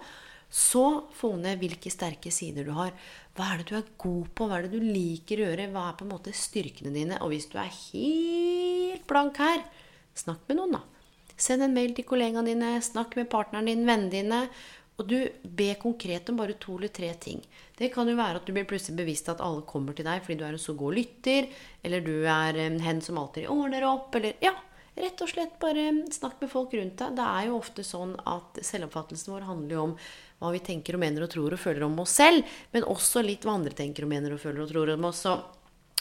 så 0.51 0.85
få 1.15 1.37
ned 1.39 1.61
hvilke 1.61 1.93
sterke 1.95 2.33
sider 2.35 2.67
du 2.67 2.73
har. 2.75 2.91
Hva 3.39 3.53
er 3.53 3.61
det 3.61 3.69
du 3.71 3.77
er 3.79 3.93
god 4.03 4.33
på? 4.35 4.49
Hva 4.51 4.59
er 4.59 4.67
det 4.67 4.81
du 4.81 4.83
liker 4.83 5.39
å 5.39 5.47
gjøre? 5.47 5.69
Hva 5.71 5.85
er 5.89 5.99
på 5.99 6.07
en 6.07 6.11
måte 6.11 6.35
styrkene 6.35 6.91
dine? 6.95 7.21
Og 7.23 7.31
hvis 7.31 7.47
du 7.53 7.55
er 7.63 7.71
helt 7.71 9.07
blank 9.11 9.39
her, 9.39 9.63
snakk 10.19 10.43
med 10.51 10.59
noen, 10.59 10.81
da. 10.81 10.83
Send 11.41 11.65
en 11.65 11.73
mail 11.73 11.95
til 11.97 12.05
kollegaene 12.09 12.51
dine, 12.51 12.75
snakk 12.85 13.15
med 13.17 13.31
partneren 13.33 13.71
din, 13.71 13.87
vennene 13.87 14.13
dine. 14.13 14.41
Og 15.01 15.07
du 15.09 15.17
be 15.57 15.71
konkret 15.81 16.29
om 16.29 16.37
bare 16.43 16.59
to 16.61 16.75
eller 16.77 16.91
tre 16.93 17.13
ting. 17.23 17.39
Det 17.79 17.89
kan 17.95 18.11
jo 18.11 18.19
være 18.19 18.43
at 18.43 18.49
du 18.49 18.53
blir 18.53 18.67
plutselig 18.69 18.99
bevisst 18.99 19.31
at 19.33 19.41
alle 19.41 19.63
kommer 19.69 19.97
til 19.97 20.05
deg 20.05 20.21
fordi 20.27 20.37
du 20.43 20.45
er 20.45 20.59
en 20.59 20.61
så 20.61 20.75
god 20.77 20.99
lytter, 20.99 21.47
eller 21.87 22.05
du 22.05 22.27
er 22.29 22.59
en 22.67 22.77
hen 22.85 23.01
som 23.01 23.23
alltid 23.23 23.49
ordner 23.49 23.87
opp, 23.89 24.13
eller 24.19 24.37
ja, 24.45 24.53
Rett 24.99 25.23
og 25.23 25.31
slett 25.31 25.55
bare 25.63 25.85
snakk 26.13 26.41
med 26.43 26.51
folk 26.51 26.75
rundt 26.75 26.99
deg. 26.99 27.15
Det 27.19 27.27
er 27.27 27.47
jo 27.49 27.61
ofte 27.61 27.85
sånn 27.87 28.17
at 28.29 28.59
selvoppfattelsen 28.67 29.33
vår 29.35 29.47
handler 29.47 29.77
jo 29.77 29.85
om 29.89 29.95
hva 30.41 30.51
vi 30.55 30.63
tenker 30.65 30.97
og 30.97 31.03
mener 31.05 31.25
og 31.25 31.31
tror 31.33 31.55
og 31.55 31.63
føler 31.63 31.85
om 31.87 32.01
oss 32.03 32.17
selv, 32.19 32.49
men 32.73 32.89
også 32.89 33.23
litt 33.25 33.45
hva 33.47 33.55
andre 33.59 33.77
tenker 33.77 34.07
og 34.07 34.13
mener 34.13 34.35
og 34.35 34.43
føler 34.43 34.65
og 34.65 34.73
tror 34.73 34.95
om 34.97 35.07
oss. 35.11 35.23
Så 35.27 35.37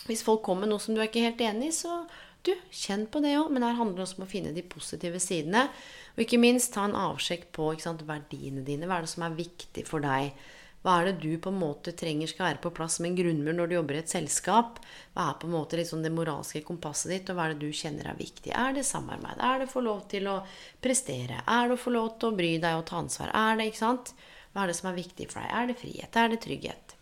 hvis 0.07 0.23
folk 0.25 0.41
kommer 0.45 0.65
med 0.65 0.73
noe 0.73 0.83
som 0.83 0.95
du 0.95 1.03
er 1.03 1.09
ikke 1.09 1.25
helt 1.27 1.43
enig 1.43 1.69
i, 1.69 1.75
så 1.75 2.01
du, 2.47 2.53
kjenn 2.71 3.05
på 3.11 3.21
det 3.23 3.35
òg. 3.37 3.49
Men 3.51 3.67
her 3.67 3.77
handler 3.77 3.99
det 3.99 4.05
også 4.07 4.21
om 4.21 4.27
å 4.27 4.31
finne 4.31 4.53
de 4.55 4.63
positive 4.65 5.19
sidene. 5.23 5.67
Og 6.15 6.23
ikke 6.23 6.39
minst 6.41 6.71
ta 6.75 6.85
en 6.87 6.97
avsjekk 6.97 7.49
på 7.55 7.73
sant, 7.83 8.05
verdiene 8.07 8.63
dine. 8.65 8.87
Hva 8.87 8.99
er 8.99 9.07
det 9.07 9.11
som 9.11 9.27
er 9.27 9.37
viktig 9.37 9.85
for 9.87 10.03
deg? 10.03 10.31
Hva 10.79 10.93
er 10.99 11.09
det 11.09 11.19
du 11.19 11.33
på 11.43 11.51
en 11.51 11.59
måte 11.59 11.91
trenger 11.97 12.29
skal 12.31 12.45
være 12.45 12.61
på 12.63 12.71
plass 12.75 12.95
som 12.97 13.07
en 13.09 13.15
grunnmur 13.17 13.55
når 13.55 13.67
du 13.67 13.75
jobber 13.75 13.97
i 13.97 14.01
et 14.01 14.11
selskap? 14.13 14.79
Hva 15.15 15.25
er 15.27 15.39
på 15.41 15.49
en 15.49 15.55
måte 15.57 15.79
liksom 15.79 16.05
det 16.05 16.13
moralske 16.15 16.61
kompasset 16.67 17.11
ditt, 17.11 17.31
og 17.31 17.35
hva 17.35 17.49
er 17.49 17.55
det 17.55 17.67
du 17.67 17.75
kjenner 17.75 18.07
er 18.07 18.19
viktig? 18.19 18.53
Er 18.55 18.77
det 18.77 18.85
samarbeid? 18.87 19.41
Er 19.43 19.59
det 19.59 19.67
å 19.67 19.73
få 19.73 19.83
lov 19.83 20.05
til 20.11 20.29
å 20.31 20.37
prestere? 20.79 21.41
Er 21.43 21.67
det 21.67 21.75
å 21.75 21.83
få 21.83 21.95
lov 21.95 22.13
til 22.15 22.31
å 22.31 22.37
bry 22.39 22.53
deg 22.63 22.79
og 22.79 22.85
ta 22.87 23.01
ansvar? 23.01 23.33
Er 23.35 23.59
det, 23.59 23.67
ikke 23.73 23.81
sant? 23.81 24.13
Hva 24.53 24.63
er 24.63 24.71
det 24.71 24.77
som 24.79 24.91
er 24.93 25.01
viktig 25.01 25.27
for 25.33 25.43
deg? 25.43 25.51
Er 25.51 25.67
det 25.67 25.79
frihet? 25.81 26.21
Er 26.23 26.31
det 26.31 26.39
trygghet? 26.47 26.95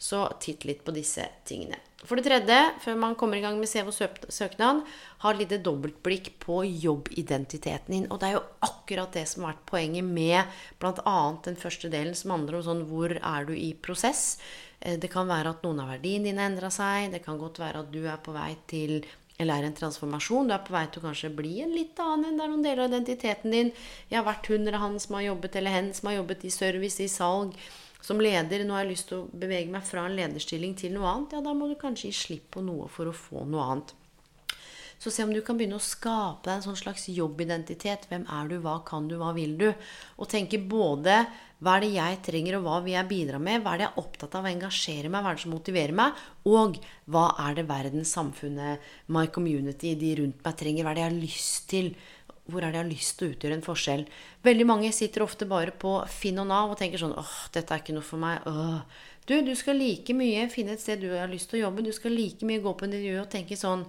Så 0.00 0.24
titt 0.42 0.66
litt 0.66 0.82
på 0.82 0.96
disse 0.96 1.28
tingene. 1.46 1.78
For 2.00 2.16
det 2.16 2.24
tredje, 2.24 2.58
før 2.80 2.96
man 2.96 3.14
kommer 3.18 3.36
i 3.36 3.42
gang 3.44 3.58
med 3.60 3.68
og 3.84 3.92
søknad, 4.32 4.80
ha 5.20 5.32
et 5.32 5.40
lite 5.42 5.58
dobbeltblikk 5.60 6.32
på 6.40 6.62
jobbidentiteten 6.64 7.92
din. 7.92 8.06
Og 8.08 8.20
det 8.20 8.30
er 8.30 8.38
jo 8.38 8.46
akkurat 8.64 9.12
det 9.12 9.26
som 9.28 9.44
har 9.44 9.52
vært 9.52 9.66
poenget 9.68 10.08
med 10.08 10.56
bl.a. 10.80 11.18
den 11.44 11.60
første 11.60 11.92
delen, 11.92 12.16
som 12.16 12.32
handler 12.32 12.56
om 12.56 12.66
sånn 12.70 12.86
hvor 12.88 13.12
er 13.12 13.48
du 13.48 13.52
i 13.52 13.74
prosess. 13.76 14.38
Eh, 14.80 14.96
det 14.96 15.12
kan 15.12 15.28
være 15.28 15.52
at 15.52 15.66
noen 15.66 15.82
av 15.84 15.92
verdiene 15.92 16.30
dine 16.30 16.40
har 16.40 16.52
endra 16.54 16.72
seg. 16.72 17.10
Det 17.12 17.20
kan 17.26 17.40
godt 17.40 17.60
være 17.60 17.84
at 17.84 17.92
du 17.92 18.00
er 18.06 18.22
på 18.24 18.32
vei 18.36 18.54
til 18.70 19.02
eller 19.40 19.60
er 19.60 19.70
en 19.70 19.76
transformasjon. 19.76 20.48
Du 20.48 20.54
er 20.56 20.64
på 20.64 20.74
vei 20.74 20.86
til 20.88 21.00
å 21.00 21.06
kanskje 21.06 21.32
bli 21.36 21.60
en 21.64 21.76
litt 21.76 22.00
annen. 22.00 22.36
Det 22.36 22.44
er 22.44 22.50
noen 22.52 22.64
deler 22.64 22.84
av 22.84 22.90
identiteten 22.92 23.54
din. 23.54 23.70
Jeg 24.08 24.20
har 24.20 24.26
vært 24.26 24.50
hun 24.52 24.66
eller 24.66 24.80
han 24.80 24.98
som 25.00 25.16
har 25.16 25.30
jobbet, 25.30 25.56
eller 25.56 25.76
hen 25.76 25.94
som 25.96 26.10
har 26.10 26.18
jobbet 26.20 26.44
i 26.44 26.52
service, 26.52 27.00
i 27.00 27.08
salg 27.08 27.56
som 28.04 28.20
leder, 28.22 28.64
nå 28.64 28.76
har 28.76 28.84
jeg 28.84 28.94
lyst 28.94 29.10
til 29.10 29.22
å 29.22 29.40
bevege 29.42 29.72
meg 29.72 29.86
fra 29.86 30.06
en 30.08 30.16
lederstilling 30.16 30.76
til 30.78 30.94
noe 30.96 31.08
annet, 31.10 31.36
ja, 31.36 31.44
da 31.44 31.54
må 31.56 31.68
du 31.68 31.76
kanskje 31.80 32.10
gi 32.10 32.16
slipp 32.16 32.52
på 32.56 32.64
noe 32.64 32.88
for 32.92 33.10
å 33.10 33.16
få 33.16 33.44
noe 33.48 33.66
annet. 33.72 33.96
Så 35.00 35.08
se 35.08 35.24
om 35.24 35.30
du 35.32 35.40
kan 35.40 35.56
begynne 35.56 35.78
å 35.78 35.82
skape 35.82 36.44
deg 36.44 36.58
en 36.58 36.64
sånn 36.66 36.76
slags 36.76 37.06
jobbidentitet. 37.08 38.04
Hvem 38.10 38.26
er 38.28 38.50
du, 38.50 38.58
hva 38.60 38.82
kan 38.84 39.06
du, 39.08 39.14
hva 39.16 39.30
vil 39.32 39.54
du? 39.56 39.70
Og 40.20 40.28
tenke 40.28 40.60
både 40.60 41.22
hva 41.60 41.76
er 41.76 41.84
det 41.84 41.88
jeg 41.94 42.18
trenger, 42.24 42.58
og 42.58 42.66
hva 42.66 42.76
vil 42.84 42.94
jeg 42.94 43.08
bidra 43.08 43.40
med? 43.40 43.62
Hva 43.64 43.72
er 43.72 43.80
det 43.80 43.86
jeg 43.86 43.92
er 43.94 44.02
opptatt 44.02 44.36
av 44.36 44.44
å 44.44 44.50
engasjere 44.50 45.08
meg? 45.12 45.24
Hva 45.24 45.32
er 45.32 45.38
det 45.38 45.44
som 45.46 45.54
motiverer 45.56 45.96
meg? 45.96 46.20
Og 46.52 46.76
hva 47.12 47.24
er 47.46 47.56
det 47.56 47.66
verden, 47.68 48.04
samfunnet, 48.08 48.92
my 49.12 49.26
community, 49.32 49.94
de 50.00 50.14
rundt 50.20 50.44
meg 50.44 50.60
trenger? 50.60 50.84
Hva 50.84 50.92
er 50.92 50.98
det 50.98 51.04
jeg 51.04 51.10
har 51.10 51.18
lyst 51.18 51.68
til? 51.72 51.90
Hvor 52.50 52.64
er 52.64 52.72
det 52.72 52.80
jeg 52.80 52.84
har 52.84 52.90
lyst 52.90 53.16
til 53.18 53.28
å 53.28 53.34
utgjøre 53.34 53.56
en 53.58 53.64
forskjell? 53.64 54.04
Veldig 54.46 54.66
mange 54.68 54.90
sitter 54.96 55.24
ofte 55.24 55.48
bare 55.48 55.72
på 55.72 55.94
Finn 56.10 56.42
og 56.42 56.50
Nav 56.50 56.74
og 56.74 56.78
tenker 56.80 57.00
sånn 57.00 57.16
åh, 57.18 57.38
dette 57.54 57.74
er 57.74 57.82
ikke 57.82 57.96
noe 57.96 58.06
for 58.06 58.22
meg. 58.22 58.44
Åh. 58.50 59.06
Du, 59.28 59.36
du 59.46 59.52
skal 59.58 59.78
like 59.78 60.14
mye 60.16 60.48
finne 60.50 60.74
et 60.74 60.82
sted 60.82 61.02
du 61.02 61.10
har 61.14 61.30
lyst 61.30 61.52
til 61.52 61.60
å 61.60 61.66
jobbe. 61.68 61.86
Du 61.86 61.92
skal 61.94 62.16
like 62.16 62.46
mye 62.48 62.62
gå 62.62 62.74
på 62.74 62.86
en 62.86 62.94
intervju 62.94 63.18
og 63.22 63.32
tenke 63.32 63.58
sånn 63.58 63.86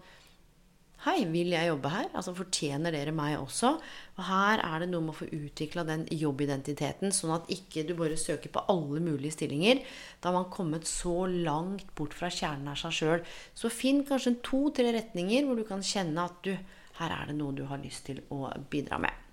Hei, 1.02 1.24
vil 1.26 1.50
jeg 1.50 1.66
jobbe 1.66 1.90
her? 1.90 2.12
Altså 2.14 2.30
fortjener 2.38 2.94
dere 2.94 3.10
meg 3.18 3.40
også? 3.40 3.72
Og 4.20 4.26
her 4.28 4.62
er 4.62 4.84
det 4.84 4.90
noe 4.92 5.02
med 5.02 5.16
å 5.16 5.18
få 5.18 5.26
utvikla 5.34 5.82
den 5.88 6.04
jobbidentiteten, 6.14 7.10
sånn 7.10 7.34
at 7.40 7.50
ikke 7.50 7.82
du 7.88 7.96
bare 7.98 8.20
søker 8.22 8.54
på 8.54 8.62
alle 8.70 9.02
mulige 9.02 9.34
stillinger. 9.34 9.82
Da 10.22 10.30
har 10.30 10.36
man 10.36 10.52
kommet 10.54 10.86
så 10.86 11.24
langt 11.26 11.90
bort 11.98 12.14
fra 12.14 12.30
kjernen 12.30 12.70
av 12.70 12.78
seg 12.78 12.94
sjøl. 13.00 13.26
Så 13.58 13.74
finn 13.74 14.04
kanskje 14.06 14.36
to-tre 14.46 14.94
retninger 14.94 15.50
hvor 15.50 15.58
du 15.58 15.66
kan 15.66 15.82
kjenne 15.82 16.28
at 16.30 16.38
du 16.46 16.54
her 17.02 17.18
er 17.18 17.32
det 17.32 17.38
noe 17.40 17.56
du 17.58 17.66
har 17.70 17.82
lyst 17.82 18.08
til 18.08 18.22
å 18.34 18.48
bidra 18.72 19.02
med. 19.02 19.28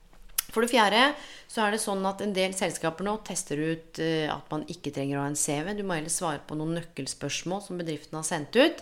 For 0.49 0.65
det 0.65 0.73
fjerde 0.73 1.01
så 1.51 1.67
er 1.67 1.75
det 1.75 1.83
sånn 1.83 2.07
at 2.09 2.23
en 2.25 2.33
del 2.37 2.55
selskaper 2.57 3.05
nå 3.05 3.19
tester 3.27 3.61
ut 3.61 4.01
eh, 4.01 4.31
at 4.33 4.49
man 4.53 4.65
ikke 4.73 4.95
trenger 4.97 5.19
å 5.19 5.25
ha 5.27 5.29
en 5.29 5.37
CV. 5.37 5.75
Du 5.77 5.85
må 5.85 5.99
heller 5.99 6.13
svare 6.13 6.41
på 6.49 6.57
noen 6.57 6.79
nøkkelspørsmål 6.79 7.67
som 7.67 7.81
bedriften 7.81 8.17
har 8.17 8.25
sendt 8.27 8.57
ut. 8.57 8.81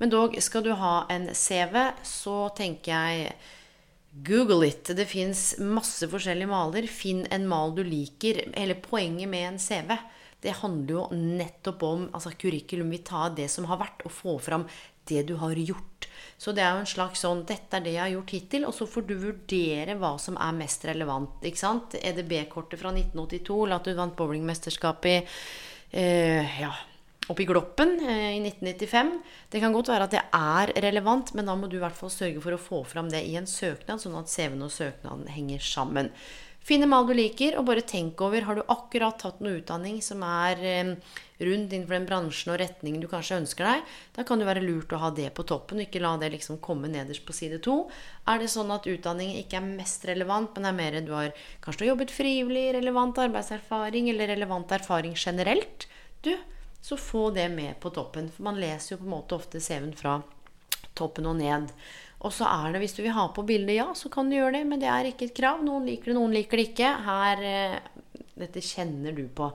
Men 0.00 0.12
dog, 0.12 0.38
skal 0.40 0.64
du 0.64 0.72
ha 0.80 1.02
en 1.12 1.28
CV, 1.36 1.76
så 2.08 2.36
tenker 2.56 2.96
jeg 2.96 3.34
Google 4.24 4.70
it. 4.70 4.88
Det 4.96 5.06
fins 5.08 5.52
masse 5.60 6.08
forskjellige 6.08 6.48
maler. 6.48 6.88
Finn 6.88 7.26
en 7.28 7.44
mal 7.48 7.76
du 7.76 7.84
liker. 7.84 8.46
Hele 8.56 8.80
poenget 8.80 9.28
med 9.28 9.50
en 9.52 9.60
CV 9.60 9.92
det 10.42 10.56
handler 10.58 10.96
jo 10.96 11.02
nettopp 11.14 11.84
om 11.86 12.08
altså 12.10 12.32
curriculum 12.34 12.90
vitae, 12.90 13.30
det 13.36 13.46
som 13.50 13.68
har 13.70 13.78
vært, 13.78 14.02
og 14.02 14.14
få 14.14 14.34
fram 14.42 14.64
det 15.10 15.24
du 15.30 15.36
har 15.40 15.58
gjort. 15.58 16.08
Så 16.42 16.50
det 16.54 16.64
er 16.64 16.74
jo 16.74 16.82
en 16.82 16.90
slags 16.90 17.20
sånn 17.22 17.44
Dette 17.46 17.78
er 17.78 17.84
det 17.84 17.92
jeg 17.94 18.02
har 18.02 18.14
gjort 18.16 18.32
hittil. 18.34 18.64
Og 18.66 18.74
så 18.74 18.88
får 18.90 19.06
du 19.06 19.14
vurdere 19.20 19.98
hva 20.00 20.14
som 20.20 20.38
er 20.40 20.56
mest 20.58 20.86
relevant. 20.88 21.42
ikke 21.42 21.60
sant? 21.60 21.98
EDB-kortet 21.98 22.80
fra 22.80 22.94
1982, 22.94 23.58
eller 23.66 23.78
at 23.78 23.86
du 23.86 23.98
vant 23.98 24.16
bowlingmesterskapet 24.18 25.22
i 25.92 26.00
eh, 26.02 26.60
ja, 26.62 26.72
oppe 27.30 27.44
i 27.44 27.46
Gloppen 27.46 27.94
eh, 28.00 28.36
i 28.38 28.40
1995. 28.42 29.12
Det 29.52 29.62
kan 29.62 29.74
godt 29.76 29.92
være 29.92 30.08
at 30.08 30.16
det 30.16 30.22
er 30.34 30.74
relevant, 30.82 31.34
men 31.36 31.46
da 31.46 31.56
må 31.58 31.70
du 31.70 31.78
i 31.78 31.82
hvert 31.84 31.98
fall 31.98 32.12
sørge 32.12 32.42
for 32.42 32.56
å 32.56 32.62
få 32.62 32.82
fram 32.88 33.10
det 33.12 33.22
i 33.28 33.36
en 33.38 33.48
søknad, 33.48 34.02
sånn 34.02 34.18
at 34.18 34.32
CV-en 34.32 34.66
og 34.66 34.74
søknaden 34.74 35.28
henger 35.30 35.62
sammen. 35.62 36.10
Finn 36.62 36.84
en 36.84 36.92
mal 36.92 37.08
du 37.08 37.14
liker, 37.16 37.56
og 37.58 37.66
bare 37.66 37.82
tenk 37.82 38.20
over 38.22 38.44
har 38.46 38.58
du 38.58 38.62
akkurat 38.70 39.18
tatt 39.18 39.40
noe 39.42 39.58
utdanning 39.58 39.98
som 40.04 40.22
er 40.22 40.60
rundt 41.42 41.72
innenfor 41.72 41.96
den 41.96 42.06
bransjen 42.06 42.52
og 42.52 42.60
retningen 42.60 43.02
du 43.02 43.08
kanskje 43.10 43.40
ønsker 43.40 43.66
deg. 43.66 43.88
Da 44.14 44.24
kan 44.26 44.38
det 44.38 44.46
være 44.46 44.62
lurt 44.62 44.92
å 44.94 45.00
ha 45.02 45.10
det 45.14 45.28
på 45.34 45.44
toppen, 45.48 45.82
ikke 45.82 46.02
la 46.02 46.14
det 46.20 46.30
liksom 46.36 46.60
komme 46.62 46.90
nederst 46.92 47.26
på 47.26 47.34
side 47.34 47.58
to. 47.66 47.76
Er 48.30 48.38
det 48.38 48.50
sånn 48.52 48.70
at 48.74 48.86
utdanning 48.90 49.34
ikke 49.40 49.58
er 49.58 49.66
mest 49.66 50.06
relevant, 50.08 50.54
men 50.54 50.70
er 50.70 50.78
mer 50.78 51.00
du 51.02 51.10
har 51.16 51.34
kanskje 51.64 51.90
jobbet 51.90 52.14
frivillig, 52.14 52.68
relevant 52.78 53.18
arbeidserfaring 53.24 54.12
eller 54.12 54.30
relevant 54.36 54.76
erfaring 54.78 55.16
generelt, 55.18 55.88
du, 56.22 56.36
så 56.82 56.98
få 56.98 57.30
det 57.34 57.48
med 57.50 57.78
på 57.82 57.90
toppen. 57.94 58.30
For 58.30 58.46
man 58.46 58.60
leser 58.62 58.94
jo 58.94 59.02
på 59.02 59.08
en 59.08 59.16
måte 59.16 59.38
ofte 59.38 59.62
CV-en 59.62 59.96
fra 59.98 60.20
toppen 60.98 61.26
og 61.26 61.38
ned. 61.40 61.70
Og 62.22 62.30
så 62.34 62.46
er 62.46 62.72
det, 62.72 62.82
hvis 62.84 62.94
du 62.94 63.02
vil 63.02 63.14
ha 63.16 63.26
på 63.34 63.44
bildet, 63.46 63.76
ja, 63.80 63.88
så 63.98 64.10
kan 64.12 64.30
du 64.30 64.36
gjøre 64.36 64.60
det. 64.60 64.64
Men 64.70 64.82
det 64.82 64.90
er 64.90 65.10
ikke 65.10 65.28
et 65.30 65.36
krav. 65.36 65.62
Noen 65.66 65.88
liker 65.88 66.12
det, 66.12 66.18
noen 66.18 66.34
liker 66.36 66.60
det 66.60 66.68
ikke. 66.70 66.90
Her, 67.08 67.46
eh, 67.52 67.78
Dette 68.42 68.62
kjenner 68.64 69.12
du 69.14 69.26
på. 69.28 69.50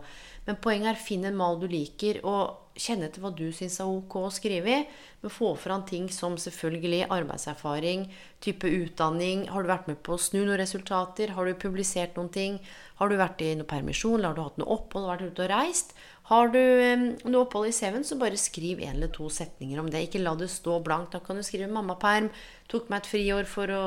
Men 0.47 0.59
poenget 0.63 0.93
er 0.93 0.99
finn 1.01 1.25
en 1.27 1.35
mal 1.35 1.57
du 1.59 1.65
liker, 1.67 2.21
og 2.23 2.77
kjenne 2.77 3.07
etter 3.09 3.23
hva 3.23 3.33
du 3.35 3.49
syns 3.51 3.79
er 3.81 3.89
ok 3.89 4.15
å 4.21 4.29
skrive 4.31 4.71
i. 4.71 4.83
Men 5.23 5.33
få 5.33 5.49
fram 5.59 5.83
ting 5.89 6.05
som 6.13 6.37
selvfølgelig 6.39 7.09
arbeidserfaring, 7.11 8.05
type 8.43 8.69
utdanning. 8.69 9.47
Har 9.51 9.65
du 9.65 9.71
vært 9.71 9.89
med 9.91 9.99
på 10.05 10.15
å 10.15 10.21
snu 10.21 10.43
noen 10.43 10.59
resultater? 10.61 11.33
Har 11.35 11.49
du 11.49 11.57
publisert 11.59 12.15
noen 12.15 12.31
ting? 12.31 12.59
Har 13.01 13.09
du 13.09 13.17
vært 13.19 13.41
i 13.43 13.51
noen 13.57 13.67
permisjon? 13.67 14.19
Eller 14.19 14.29
Har 14.29 14.37
du 14.37 14.45
hatt 14.45 14.61
noe 14.61 14.77
opphold? 14.77 15.09
Vært 15.09 15.27
ute 15.33 15.47
og 15.47 15.51
reist? 15.51 15.95
Har 16.27 16.49
du 16.51 16.59
noe 17.23 17.45
opphold 17.45 17.69
i 17.69 17.75
CV-en, 17.75 18.03
så 18.03 18.17
bare 18.19 18.39
skriv 18.39 18.81
en 18.83 18.97
eller 18.97 19.11
to 19.15 19.29
setninger 19.31 19.79
om 19.79 19.87
det. 19.87 20.01
Ikke 20.09 20.19
la 20.19 20.33
det 20.35 20.49
stå 20.51 20.81
blankt. 20.83 21.13
Da 21.15 21.21
kan 21.23 21.39
du 21.39 21.43
skrive 21.43 21.69
'mammaperm', 21.71 22.27
'tok 22.67 22.89
meg 22.89 22.99
et 22.99 23.11
friår 23.13 23.47
for 23.47 23.71
å 23.71 23.85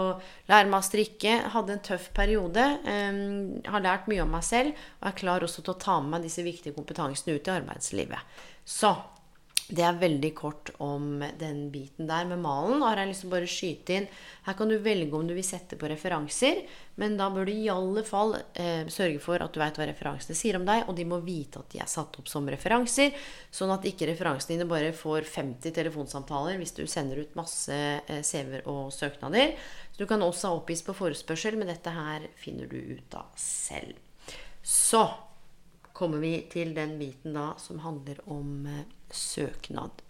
lære 0.49 0.71
meg 0.73 0.81
å 0.81 0.89
strikke', 0.89 1.53
'hadde 1.53 1.73
en 1.77 1.85
tøff 1.85 2.09
periode', 2.17 2.81
um, 2.89 3.61
'har 3.61 3.85
lært 3.85 4.09
mye 4.09 4.23
om 4.23 4.33
meg 4.33 4.43
selv', 4.43 4.73
og 5.03 5.09
er 5.09 5.21
klar 5.21 5.41
også 5.41 5.63
til 5.63 5.75
å 5.75 5.79
ta 5.85 6.01
med 6.01 6.11
meg 6.11 6.23
disse 6.23 6.43
viktige 6.43 6.73
kompetansene 6.73 7.37
ut 7.37 7.47
i 7.47 7.57
arbeidslivet. 7.61 8.21
Så 8.65 8.97
det 9.71 9.85
er 9.87 9.99
veldig 10.01 10.31
kort 10.35 10.71
om 10.83 11.21
den 11.39 11.69
biten 11.71 12.09
der 12.09 12.27
med 12.27 12.41
malen. 12.43 12.83
Har 12.83 12.99
jeg 12.99 13.13
liksom 13.13 13.31
bare 13.31 13.49
skyte 13.51 13.95
inn 13.97 14.09
Her 14.47 14.57
kan 14.59 14.71
du 14.71 14.77
velge 14.83 15.15
om 15.15 15.29
du 15.29 15.35
vil 15.37 15.47
sette 15.47 15.79
på 15.79 15.89
referanser, 15.91 16.65
men 16.99 17.17
da 17.19 17.29
bør 17.31 17.47
du 17.47 17.53
i 17.53 17.71
alle 17.71 18.03
fall 18.07 18.35
eh, 18.59 18.89
sørge 18.91 19.21
for 19.23 19.43
at 19.43 19.55
du 19.55 19.61
veit 19.63 19.79
hva 19.79 19.87
referansene 19.89 20.37
sier 20.37 20.59
om 20.59 20.67
deg, 20.67 20.89
og 20.89 20.97
de 20.99 21.07
må 21.09 21.21
vite 21.25 21.63
at 21.63 21.71
de 21.73 21.83
er 21.85 21.91
satt 21.91 22.19
opp 22.21 22.29
som 22.31 22.49
referanser, 22.51 23.15
sånn 23.55 23.73
at 23.75 23.87
ikke 23.89 24.11
referansene 24.11 24.57
dine 24.57 24.69
bare 24.71 24.93
får 24.97 25.29
50 25.29 25.77
telefonsamtaler 25.77 26.59
hvis 26.61 26.75
du 26.77 26.85
sender 26.91 27.23
ut 27.23 27.39
masse 27.39 27.75
eh, 27.77 28.23
CV-er 28.27 28.67
og 28.71 28.91
søknader. 28.97 29.55
Så 29.93 30.03
du 30.03 30.09
kan 30.11 30.25
også 30.25 30.51
ha 30.51 30.61
oppgis 30.61 30.83
på 30.87 30.97
forespørsel, 30.99 31.61
men 31.61 31.71
dette 31.71 31.95
her 31.95 32.27
finner 32.41 32.71
du 32.71 32.79
ut 32.97 33.19
av 33.21 33.31
selv. 33.39 33.99
Så 34.63 35.05
kommer 36.01 36.23
vi 36.25 36.39
til 36.51 36.73
den 36.75 36.97
biten 37.01 37.37
da 37.37 37.53
som 37.61 37.83
handler 37.85 38.23
om 38.33 38.65
eh, 38.67 38.89
søknad. 39.17 40.03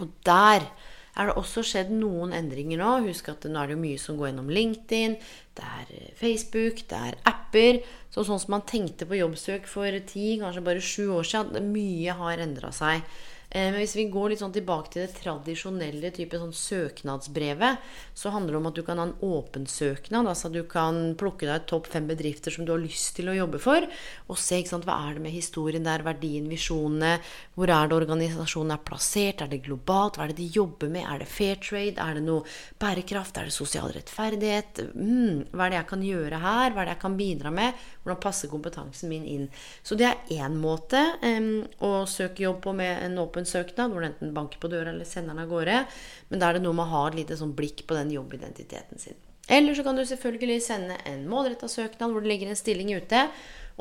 Og 0.00 0.12
der 0.26 0.66
er 1.12 1.28
det 1.28 1.36
også 1.36 1.64
skjedd 1.66 1.90
noen 1.92 2.32
endringer 2.36 2.80
nå. 2.80 2.92
Husk 3.06 3.28
at 3.32 3.44
nå 3.48 3.60
er 3.60 3.70
det 3.70 3.76
jo 3.76 3.82
mye 3.82 4.00
som 4.00 4.16
går 4.18 4.30
gjennom 4.30 4.52
LinkedIn, 4.52 5.18
det 5.58 5.66
er 5.68 5.90
eh, 5.98 6.12
Facebook, 6.16 6.80
det 6.88 7.00
er 7.10 7.18
apper. 7.28 7.82
Så 8.12 8.24
sånn 8.24 8.40
som 8.40 8.54
man 8.56 8.64
tenkte 8.68 9.08
på 9.08 9.18
jobbsøk 9.20 9.68
for 9.68 9.98
ti, 10.08 10.38
kanskje 10.40 10.64
bare 10.64 10.84
sju 10.84 11.10
år 11.18 11.28
siden, 11.28 11.72
mye 11.74 12.16
har 12.16 12.44
endra 12.44 12.72
seg. 12.76 13.04
Eh, 13.52 13.68
men 13.68 13.82
hvis 13.82 13.96
vi 13.98 14.06
går 14.08 14.32
litt 14.32 14.40
sånn 14.40 14.54
tilbake 14.54 14.94
til 14.94 15.02
det 15.04 15.18
tradisjonelle 15.18 16.10
type 16.16 16.38
sånn 16.40 16.54
søknadsbrevet, 16.56 17.82
så 18.16 18.32
handler 18.32 18.56
det 18.56 18.60
om 18.62 18.68
at 18.70 18.78
du 18.78 18.82
kan 18.86 19.00
ha 19.00 19.04
en 19.10 19.16
åpen 19.28 19.66
søknad. 19.68 20.28
Altså 20.30 20.48
du 20.52 20.62
kan 20.68 21.12
plukke 21.20 21.48
deg 21.48 21.66
topp 21.68 21.90
fem 21.92 22.08
bedrifter 22.08 22.54
som 22.54 22.64
du 22.64 22.72
har 22.72 22.80
lyst 22.80 23.12
til 23.18 23.28
å 23.28 23.36
jobbe 23.36 23.60
for, 23.60 23.84
og 24.32 24.40
se 24.40 24.62
ikke 24.62 24.72
sant, 24.72 24.88
hva 24.88 24.96
er 25.04 25.18
det 25.18 25.24
med 25.26 25.36
historien 25.36 25.84
der, 25.84 26.04
verdien, 26.06 26.48
visjonene, 26.48 27.18
hvor 27.58 27.68
er 27.68 27.90
det 27.90 27.98
organisasjonen 27.98 28.72
er 28.72 28.84
plassert, 28.88 29.44
er 29.44 29.52
det 29.52 29.60
globalt, 29.66 30.16
hva 30.16 30.26
er 30.26 30.32
det 30.32 30.40
de 30.40 30.48
jobber 30.56 30.88
med, 30.92 31.04
er 31.04 31.20
det 31.20 31.28
fair 31.28 31.60
trade, 31.60 32.00
er 32.00 32.16
det 32.16 32.24
noe 32.24 32.48
bærekraft, 32.80 33.36
er 33.36 33.50
det 33.50 33.56
sosial 33.56 33.92
rettferdighet, 33.92 34.86
mm, 34.96 35.52
hva 35.52 35.66
er 35.66 35.74
det 35.74 35.80
jeg 35.82 35.90
kan 35.92 36.06
gjøre 36.08 36.40
her, 36.46 36.72
hva 36.72 36.82
er 36.86 36.88
det 36.88 36.96
jeg 36.96 37.04
kan 37.04 37.20
bidra 37.20 37.52
med, 37.52 37.84
hvordan 38.02 38.22
passer 38.22 38.50
kompetansen 38.50 39.12
min 39.12 39.28
inn. 39.28 39.46
Så 39.84 39.98
det 39.98 40.08
er 40.08 40.34
én 40.40 40.56
måte 40.58 41.00
um, 41.20 41.62
å 41.84 41.92
søke 42.08 42.46
jobb 42.46 42.62
på 42.64 42.74
med 42.76 43.04
en 43.04 43.20
åpen 43.22 43.41
en 43.42 43.48
søknad, 43.48 43.92
hvor 43.92 44.02
du 44.02 44.08
enten 44.08 44.32
banker 44.36 44.62
på 44.62 44.70
døra 44.72 44.94
eller 44.94 45.08
sender 45.08 45.34
den 45.34 45.44
av 45.44 45.50
gårde. 45.50 45.82
Men 46.30 46.42
da 46.42 46.48
er 46.48 46.58
det 46.58 46.64
noe 46.64 46.78
med 46.78 46.86
å 46.86 46.92
ha 46.94 47.02
et 47.10 47.18
lite 47.20 47.38
sånn 47.38 47.54
blikk 47.58 47.84
på 47.88 47.98
den 47.98 48.14
jobbidentiteten 48.14 49.02
sin. 49.02 49.18
Eller 49.50 49.74
så 49.74 49.84
kan 49.84 49.98
du 49.98 50.04
selvfølgelig 50.06 50.62
sende 50.62 50.96
en 51.08 51.26
målretta 51.28 51.68
søknad 51.68 52.14
hvor 52.14 52.22
det 52.22 52.30
ligger 52.30 52.52
en 52.52 52.58
stilling 52.58 52.94
ute. 52.94 53.26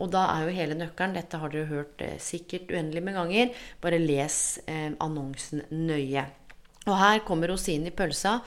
Og 0.02 0.12
da 0.14 0.26
er 0.34 0.48
jo 0.48 0.56
hele 0.56 0.78
nøkkelen 0.80 1.16
Dette 1.18 1.40
har 1.40 1.52
dere 1.52 1.70
hørt 1.70 2.02
eh, 2.04 2.18
sikkert 2.22 2.72
uendelig 2.72 3.04
med 3.06 3.18
ganger. 3.20 3.66
Bare 3.84 4.02
les 4.02 4.36
eh, 4.66 4.92
annonsen 5.04 5.66
nøye. 5.70 6.26
Og 6.88 6.96
her 6.98 7.22
kommer 7.28 7.52
rosinen 7.52 7.92
i 7.92 7.96
pølsa. 7.96 8.40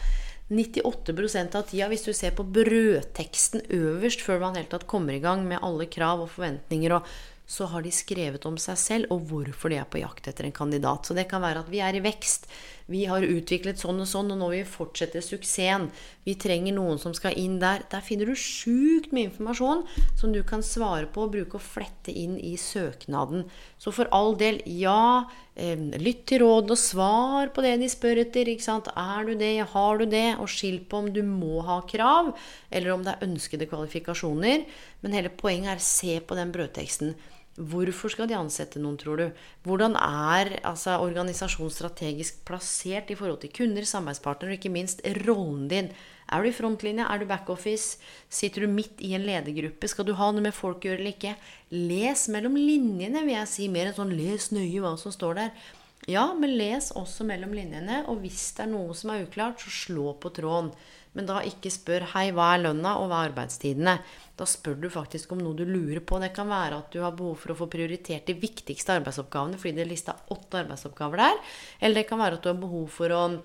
98% 0.51 1.55
av 1.57 1.63
tida, 1.69 1.87
hvis 1.89 2.05
du 2.05 2.13
ser 2.13 2.35
på 2.37 2.45
brødteksten 2.45 3.63
øverst 3.73 4.21
før 4.21 4.43
man 4.43 4.59
helt 4.59 4.69
tatt 4.75 4.85
kommer 4.91 5.17
i 5.17 5.23
gang 5.23 5.47
med 5.49 5.63
alle 5.65 5.87
krav 5.89 6.21
og 6.27 6.29
forventninger 6.35 6.99
og 6.99 7.09
så 7.47 7.67
har 7.69 7.85
de 7.85 7.93
skrevet 7.93 8.47
om 8.49 8.57
seg 8.61 8.79
selv 8.81 9.13
og 9.13 9.27
hvorfor 9.29 9.73
de 9.73 9.77
er 9.77 9.89
på 9.91 10.01
jakt 10.01 10.31
etter 10.31 10.47
en 10.49 10.57
kandidat. 10.57 11.05
Så 11.05 11.17
det 11.17 11.27
kan 11.29 11.45
være 11.45 11.61
at 11.65 11.69
vi 11.73 11.83
er 11.85 11.99
i 11.99 12.03
vekst. 12.05 12.49
Vi 12.89 13.07
har 13.09 13.25
utviklet 13.25 13.81
sånn 13.81 14.03
og 14.03 14.09
sånn, 14.09 14.33
og 14.35 14.41
nå 14.41 14.49
vil 14.53 14.61
vi 14.61 14.69
fortsette 14.69 15.23
suksessen. 15.25 15.87
Vi 16.25 16.35
trenger 16.41 16.77
noen 16.77 17.01
som 17.01 17.15
skal 17.17 17.37
inn 17.41 17.57
der. 17.61 17.85
Der 17.89 18.05
finner 18.05 18.29
du 18.29 18.37
sjukt 18.37 19.13
mye 19.13 19.31
informasjon 19.31 19.85
som 20.21 20.35
du 20.35 20.43
kan 20.45 20.65
svare 20.65 21.09
på 21.09 21.25
og 21.25 21.33
bruke 21.33 21.57
og 21.57 21.65
flette 21.65 22.13
inn 22.13 22.37
i 22.37 22.55
søknaden. 22.61 23.47
Så 23.81 23.93
for 23.93 24.09
all 24.13 24.37
del, 24.41 24.61
ja, 24.69 25.25
eh, 25.57 25.77
lytt 26.01 26.27
til 26.29 26.45
råd 26.45 26.73
og 26.77 26.81
svar 26.81 27.53
på 27.57 27.65
det 27.65 27.79
de 27.81 27.89
spør 27.93 28.21
etter. 28.25 28.49
ikke 28.53 28.69
sant? 28.69 28.89
Er 28.97 29.25
du 29.25 29.35
det, 29.35 29.65
har 29.73 29.99
du 30.01 30.05
det? 30.05 30.37
Og 30.41 30.49
skill 30.49 30.81
på 30.85 31.05
om 31.05 31.13
du 31.13 31.23
må 31.23 31.61
ha 31.65 31.81
krav, 31.89 32.35
eller 32.71 32.93
om 32.93 33.05
det 33.05 33.17
er 33.17 33.29
ønskede 33.29 33.69
kvalifikasjoner. 33.69 34.65
Men 35.01 35.13
hele 35.13 35.33
poenget 35.33 35.77
er 35.77 35.81
se 35.81 36.21
på 36.21 36.37
den 36.37 36.53
brødteksten. 36.53 37.17
Hvorfor 37.55 38.11
skal 38.11 38.27
de 38.27 38.35
ansette 38.35 38.81
noen, 38.83 38.97
tror 38.99 39.21
du? 39.21 39.29
Hvordan 39.63 39.95
er 39.95 40.57
altså, 40.67 40.97
organisasjonen 40.99 41.71
strategisk 41.71 42.41
plassert 42.49 43.13
i 43.15 43.17
forhold 43.19 43.39
til 43.45 43.53
kunder, 43.55 43.87
samarbeidspartnere 43.87 44.57
og 44.57 44.59
ikke 44.59 44.73
minst 44.75 45.05
rollen 45.23 45.69
din? 45.71 45.93
Er 46.35 46.43
du 46.43 46.49
i 46.51 46.57
frontlinja? 46.57 47.07
Er 47.07 47.23
du 47.23 47.29
backoffice? 47.31 48.01
Sitter 48.27 48.65
du 48.65 48.73
midt 48.75 48.99
i 48.99 49.13
en 49.15 49.23
ledergruppe? 49.29 49.87
Skal 49.87 50.09
du 50.09 50.17
ha 50.19 50.33
noe 50.33 50.43
med 50.43 50.57
folk 50.57 50.83
å 50.83 50.91
gjøre 50.91 51.05
eller 51.05 51.15
ikke? 51.15 51.37
Les 51.71 52.27
mellom 52.33 52.59
linjene, 52.59 53.23
vil 53.23 53.37
jeg 53.37 53.53
si. 53.53 53.71
Mer 53.71 53.93
enn 53.93 53.99
sånn 54.01 54.17
les 54.19 54.51
nøye 54.51 54.83
hva 54.83 54.97
som 54.99 55.15
står 55.15 55.39
der. 55.39 55.55
Ja, 56.07 56.27
men 56.37 56.57
les 56.59 56.91
også 56.93 57.25
mellom 57.25 57.55
linjene. 57.57 58.03
Og 58.13 58.21
hvis 58.25 58.51
det 58.57 58.67
er 58.67 58.73
noe 58.75 58.97
som 58.97 59.15
er 59.15 59.25
uklart, 59.25 59.63
så 59.63 59.73
slå 59.73 60.13
på 60.21 60.33
tråden. 60.37 60.73
Men 61.15 61.29
da 61.29 61.39
ikke 61.47 61.71
spør 61.71 62.09
'hei, 62.11 62.33
hva 62.35 62.55
er 62.55 62.65
lønna', 62.65 62.97
og 62.99 63.09
'hva 63.09 63.23
er 63.23 63.31
arbeidstidene'? 63.31 63.99
Da 64.37 64.45
spør 64.45 64.81
du 64.81 64.89
faktisk 64.91 65.33
om 65.33 65.39
noe 65.39 65.55
du 65.55 65.65
lurer 65.65 66.01
på. 66.01 66.19
Det 66.21 66.35
kan 66.35 66.49
være 66.49 66.79
at 66.79 66.91
du 66.91 67.01
har 67.01 67.13
behov 67.13 67.37
for 67.39 67.53
å 67.53 67.57
få 67.57 67.71
prioritert 67.71 68.27
de 68.27 68.35
viktigste 68.35 68.99
arbeidsoppgavene 68.99 69.57
fordi 69.57 69.77
det 69.77 69.87
er 69.87 69.93
lista 69.95 70.17
åtte 70.29 70.59
arbeidsoppgaver 70.65 71.17
der. 71.17 71.37
Eller 71.81 71.95
det 71.95 72.09
kan 72.09 72.19
være 72.19 72.35
at 72.35 72.43
du 72.43 72.49
har 72.49 72.61
behov 72.61 72.89
for 72.89 73.09
å 73.09 73.43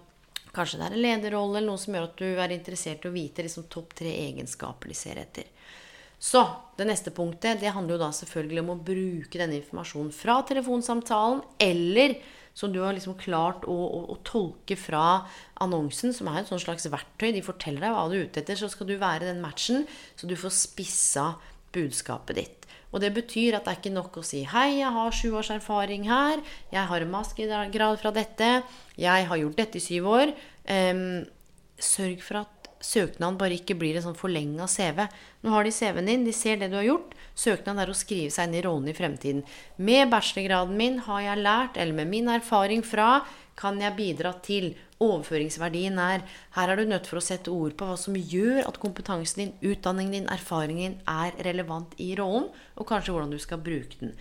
Kanskje 0.51 0.79
det 0.79 0.85
er 0.87 0.93
en 0.95 1.01
lederrolle 1.01 1.57
eller 1.59 1.69
noe 1.69 1.77
som 1.77 1.93
gjør 1.93 2.07
at 2.07 2.17
du 2.17 2.25
er 2.25 2.49
interessert 2.49 3.05
i 3.05 3.07
å 3.07 3.13
vite 3.13 3.43
liksom 3.43 3.67
topp 3.69 3.93
tre 3.93 4.09
egenskaper 4.09 4.87
de 4.89 4.95
ser 4.95 5.19
etter. 5.21 5.45
Så 6.17 6.41
det 6.75 6.87
neste 6.89 7.11
punktet 7.11 7.61
det 7.61 7.69
handler 7.69 7.95
jo 7.95 8.01
da 8.01 8.09
selvfølgelig 8.11 8.63
om 8.63 8.71
å 8.73 8.79
bruke 8.81 9.37
denne 9.37 9.59
informasjonen 9.59 10.11
fra 10.11 10.41
telefonsamtalen 10.49 11.43
eller 11.59 12.17
som 12.57 12.73
du 12.73 12.81
har 12.83 12.95
liksom 12.95 13.17
klart 13.19 13.65
å, 13.69 13.75
å, 13.75 14.01
å, 14.13 14.17
tolke 14.27 14.77
fra 14.79 15.23
annonsen, 15.63 16.13
som 16.15 16.29
er 16.31 16.41
et 16.41 16.51
slags 16.51 16.89
verktøy. 16.91 17.31
De 17.35 17.45
forteller 17.45 17.85
deg 17.85 17.95
hva 17.95 18.07
du 18.09 18.17
er 18.17 18.27
ute 18.27 18.43
etter, 18.43 18.59
så 18.59 18.69
skal 18.71 18.89
du 18.89 18.97
være 18.99 19.29
den 19.29 19.43
matchen, 19.43 19.85
så 20.19 20.29
du 20.29 20.35
får 20.39 20.55
spissa 20.57 21.27
budskapet 21.75 22.41
ditt. 22.41 22.69
Og 22.89 23.03
det 23.03 23.11
betyr 23.13 23.57
at 23.57 23.67
det 23.67 23.73
er 23.73 23.81
ikke 23.81 23.93
nok 23.93 24.17
å 24.17 24.25
si 24.25 24.43
'Hei, 24.43 24.81
jeg 24.81 24.91
har 24.93 25.11
sju 25.13 25.29
års 25.37 25.51
erfaring 25.53 26.07
her. 26.09 26.41
Jeg 26.73 26.85
har 26.89 27.01
en 27.01 27.11
mastergrad 27.11 27.99
fra 28.01 28.11
dette. 28.11 28.63
Jeg 28.97 29.27
har 29.29 29.37
gjort 29.37 29.57
dette 29.57 29.77
i 29.77 29.83
syv 29.83 30.09
år.' 30.09 30.33
Um, 30.69 31.25
sørg 31.81 32.21
for 32.21 32.43
at 32.43 32.58
søknaden 32.79 33.37
bare 33.39 33.57
ikke 33.59 33.75
blir 33.79 33.97
en 33.99 34.05
sånn 34.07 34.17
forlenga 34.17 34.67
CV. 34.71 35.05
Nå 35.43 35.53
har 35.53 35.67
de 35.67 35.73
CV-en 35.75 36.09
din, 36.09 36.25
de 36.27 36.33
ser 36.35 36.59
det 36.61 36.69
du 36.71 36.77
har 36.79 36.87
gjort. 36.87 37.15
Søknaden 37.39 37.81
er 37.83 37.91
å 37.91 37.97
skrive 37.97 38.31
seg 38.33 38.49
inn 38.49 38.59
i 38.59 38.63
rollen 38.65 38.89
i 38.91 38.95
fremtiden. 38.95 39.43
Med 39.77 40.11
bachelorgraden 40.11 40.77
min 40.79 41.01
har 41.07 41.25
jeg 41.25 41.43
lært, 41.43 41.79
eller 41.79 41.99
med 41.99 42.11
min 42.11 42.31
erfaring 42.31 42.83
fra, 42.85 43.25
kan 43.59 43.79
jeg 43.83 43.97
bidra 43.97 44.33
til. 44.45 44.71
Overføringsverdien 44.99 45.99
er 46.03 46.25
Her 46.55 46.71
er 46.71 46.79
du 46.79 46.87
nødt 46.87 47.07
for 47.07 47.19
å 47.19 47.23
sette 47.23 47.51
ord 47.51 47.75
på 47.79 47.87
hva 47.87 47.95
som 47.99 48.15
gjør 48.15 48.65
at 48.65 48.79
kompetansen 48.83 49.43
din, 49.43 49.53
utdanningen 49.71 50.15
din, 50.17 50.31
erfaringen 50.31 50.97
din 50.97 50.97
er 51.07 51.35
relevant 51.47 51.95
i 51.99 52.13
rollen, 52.19 52.49
og 52.75 52.87
kanskje 52.87 53.15
hvordan 53.15 53.31
du 53.31 53.39
skal 53.39 53.63
bruke 53.63 53.99
den. 54.01 54.15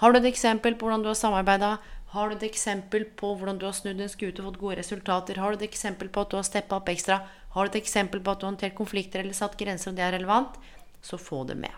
Har 0.00 0.12
du 0.12 0.18
et 0.18 0.28
eksempel 0.28 0.74
på 0.74 0.86
hvordan 0.86 1.02
du 1.02 1.08
har 1.08 1.18
samarbeida? 1.18 1.76
Har 2.12 2.28
du 2.28 2.36
et 2.36 2.46
eksempel 2.48 3.06
på 3.18 3.32
hvordan 3.36 3.58
du 3.58 3.66
har 3.66 3.74
snudd 3.76 4.00
en 4.00 4.10
skute 4.12 4.42
og 4.42 4.50
fått 4.50 4.60
gode 4.60 4.76
resultater? 4.80 5.38
Har 5.40 5.52
du 5.52 5.62
et 5.62 5.70
eksempel 5.70 6.10
på 6.12 6.22
at 6.22 6.30
du 6.30 6.36
har 6.38 6.46
steppa 6.46 6.78
opp 6.78 6.90
ekstra? 6.92 7.22
Har 7.56 7.64
du 7.64 7.72
et 7.72 7.80
eksempel 7.80 8.20
på 8.20 8.34
at 8.34 8.40
du 8.40 8.44
har 8.44 8.52
håndtert 8.52 8.76
konflikter 8.76 9.22
eller 9.22 9.36
satt 9.36 9.56
grenser, 9.56 9.90
og 9.90 9.96
det 9.96 10.04
er 10.04 10.12
relevant, 10.18 10.58
så 11.00 11.16
få 11.16 11.40
det 11.48 11.56
med. 11.56 11.72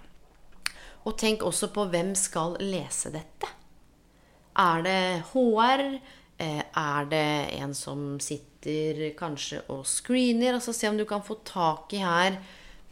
Og 1.06 1.14
tenk 1.20 1.44
også 1.46 1.70
på 1.70 1.84
hvem 1.92 2.10
skal 2.18 2.56
lese 2.58 3.12
dette. 3.14 3.52
Er 4.58 4.82
det 4.82 5.02
HR? 5.30 5.84
Eh, 6.38 6.64
er 6.66 7.06
det 7.10 7.28
en 7.60 7.76
som 7.78 8.18
sitter 8.22 9.12
kanskje 9.18 9.62
og 9.70 9.86
screener? 9.86 10.58
Altså 10.58 10.74
se 10.74 10.90
om 10.90 10.98
du 10.98 11.06
kan 11.06 11.22
få 11.22 11.38
tak 11.46 11.94
i 11.94 12.02
her 12.02 12.36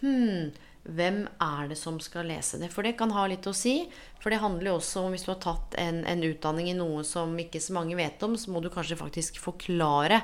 hmm, 0.01 0.55
hvem 0.87 1.25
er 1.43 1.71
det 1.71 1.79
som 1.79 1.99
skal 2.03 2.31
lese 2.31 2.61
det? 2.63 2.71
For 2.75 2.87
det 2.87 2.97
kan 2.99 3.11
ha 3.15 3.27
litt 3.27 3.47
å 3.51 3.55
si. 3.55 3.81
For 4.23 4.31
det 4.31 4.43
handler 4.43 4.71
jo 4.71 4.79
også 4.79 5.07
om 5.07 5.15
hvis 5.15 5.27
du 5.27 5.33
har 5.35 5.43
tatt 5.43 5.75
en, 5.83 6.05
en 6.07 6.27
utdanning 6.27 6.71
i 6.71 6.79
noe 6.79 7.03
som 7.07 7.35
ikke 7.39 7.63
så 7.63 7.75
mange 7.75 7.99
vet 7.99 8.23
om, 8.23 8.39
så 8.39 8.55
må 8.55 8.63
du 8.63 8.71
kanskje 8.71 8.99
faktisk 8.99 9.43
forklare 9.43 10.23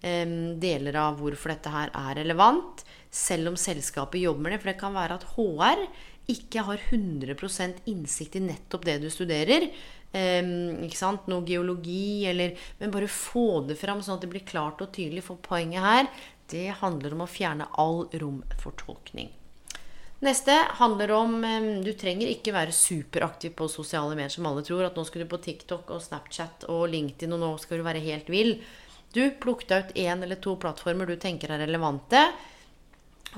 deler 0.00 0.96
av 0.96 1.18
hvorfor 1.20 1.52
dette 1.52 1.72
her 1.72 1.90
er 1.92 2.14
relevant. 2.22 2.84
Selv 3.10 3.50
om 3.50 3.58
selskapet 3.60 4.22
jobber 4.22 4.46
med 4.46 4.54
det. 4.54 4.60
For 4.62 4.72
det 4.72 4.80
kan 4.80 4.96
være 4.96 5.18
at 5.18 5.26
HR 5.34 5.84
ikke 6.30 6.64
har 6.66 6.82
100% 6.90 7.88
innsikt 7.90 8.36
i 8.38 8.44
nettopp 8.44 8.86
det 8.86 8.98
du 9.02 9.08
studerer. 9.12 9.68
Um, 10.10 10.82
ikke 10.86 10.98
sant? 10.98 11.28
Noe 11.30 11.46
geologi 11.46 12.26
eller 12.26 12.56
Men 12.80 12.90
bare 12.90 13.06
få 13.06 13.62
det 13.68 13.76
fram 13.78 14.00
sånn 14.02 14.16
at 14.18 14.24
det 14.24 14.30
blir 14.32 14.46
klart 14.46 14.82
og 14.82 14.92
tydelig. 14.94 15.24
For 15.26 15.40
poenget 15.42 15.84
her, 15.84 16.08
det 16.50 16.80
handler 16.80 17.14
om 17.14 17.26
å 17.26 17.30
fjerne 17.30 17.68
all 17.78 18.06
rom 18.22 18.40
for 18.62 18.74
tolkning. 18.78 19.30
Neste 20.20 20.52
handler 20.76 21.14
om 21.16 21.38
um, 21.40 21.68
Du 21.84 21.94
trenger 21.96 22.28
ikke 22.28 22.52
være 22.52 22.76
superaktiv 22.76 23.54
på 23.56 23.70
sosiale 23.72 24.16
medier 24.18 24.34
som 24.34 24.48
alle 24.50 24.64
tror. 24.66 24.84
At 24.88 24.98
nå 24.98 25.06
skal 25.08 25.24
du 25.24 25.30
på 25.30 25.42
TikTok 25.46 25.94
og 25.94 26.02
Snapchat 26.04 26.68
og 26.70 26.88
LinkedIn, 26.92 27.36
og 27.36 27.42
nå 27.44 27.54
skal 27.62 27.80
du 27.80 27.86
være 27.86 28.04
helt 28.04 28.30
vill. 28.32 28.56
Du 29.12 29.24
plukk 29.42 29.66
deg 29.68 29.90
ut 29.90 29.98
én 29.98 30.22
eller 30.22 30.38
to 30.38 30.54
plattformer 30.60 31.08
du 31.08 31.16
tenker 31.18 31.50
er 31.50 31.64
relevante. 31.64 32.28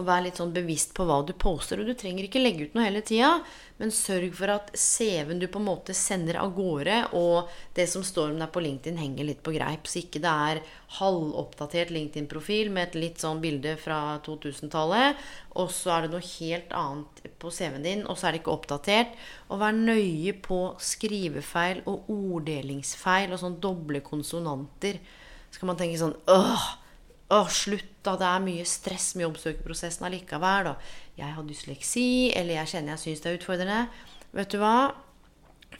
Og 0.00 0.06
vær 0.08 0.22
litt 0.24 0.38
sånn 0.40 0.54
bevisst 0.54 0.94
på 0.96 1.04
hva 1.04 1.18
du 1.26 1.34
poster. 1.36 1.80
Og 1.80 1.88
du 1.88 1.92
trenger 1.98 2.24
ikke 2.24 2.40
legge 2.40 2.64
ut 2.64 2.76
noe 2.76 2.86
hele 2.86 3.02
tida, 3.04 3.34
men 3.76 3.92
sørg 3.92 4.32
for 4.38 4.52
at 4.54 4.70
CV-en 4.78 5.40
du 5.42 5.44
på 5.52 5.60
en 5.60 5.66
måte 5.66 5.92
sender 5.96 6.38
av 6.40 6.54
gårde, 6.56 6.96
og 7.18 7.50
det 7.76 7.84
som 7.92 8.04
står 8.06 8.32
om 8.32 8.40
deg 8.40 8.48
på 8.54 8.62
LinkedIn, 8.64 9.00
henger 9.02 9.28
litt 9.28 9.42
på 9.44 9.52
greip. 9.52 9.84
Så 9.84 10.00
ikke 10.00 10.22
det 10.24 10.32
er 10.32 10.62
halvoppdatert 10.96 11.92
LinkedIn-profil 11.92 12.72
med 12.72 12.88
et 12.88 12.98
litt 13.02 13.20
sånn 13.20 13.42
bilde 13.44 13.76
fra 13.80 14.00
2000-tallet, 14.24 15.20
og 15.60 15.72
så 15.76 15.96
er 15.96 16.06
det 16.06 16.14
noe 16.14 16.30
helt 16.38 16.76
annet 16.78 17.24
på 17.42 17.52
CV-en 17.52 17.88
din, 17.88 18.06
og 18.06 18.16
så 18.16 18.30
er 18.30 18.32
det 18.32 18.44
ikke 18.44 18.56
oppdatert. 18.56 19.16
Og 19.52 19.60
vær 19.60 19.76
nøye 19.76 20.38
på 20.40 20.62
skrivefeil 20.80 21.84
og 21.84 22.08
orddelingsfeil 22.12 23.34
og 23.34 23.44
sånn 23.44 23.60
doble 23.60 24.00
konsonanter. 24.06 25.02
Så 25.52 25.60
kan 25.60 25.70
man 25.70 25.78
tenke 25.80 26.00
sånn 26.00 26.16
Åh! 26.32 26.70
åh 27.32 27.48
slutt, 27.48 27.94
da. 28.04 28.16
Det 28.20 28.28
er 28.28 28.44
mye 28.44 28.64
stress 28.68 29.12
med 29.16 29.26
jobbsøkerprosessen 29.28 30.08
allikevel. 30.08 30.72
Og 30.72 31.16
Jeg 31.18 31.36
har 31.36 31.46
dysleksi, 31.46 32.10
eller 32.36 32.60
jeg 32.60 32.74
kjenner 32.74 32.96
jeg 32.96 33.04
syns 33.04 33.24
det 33.24 33.30
er 33.30 33.40
utfordrende. 33.40 33.80
Vet 34.36 34.52
du 34.52 34.58
hva? 34.60 34.76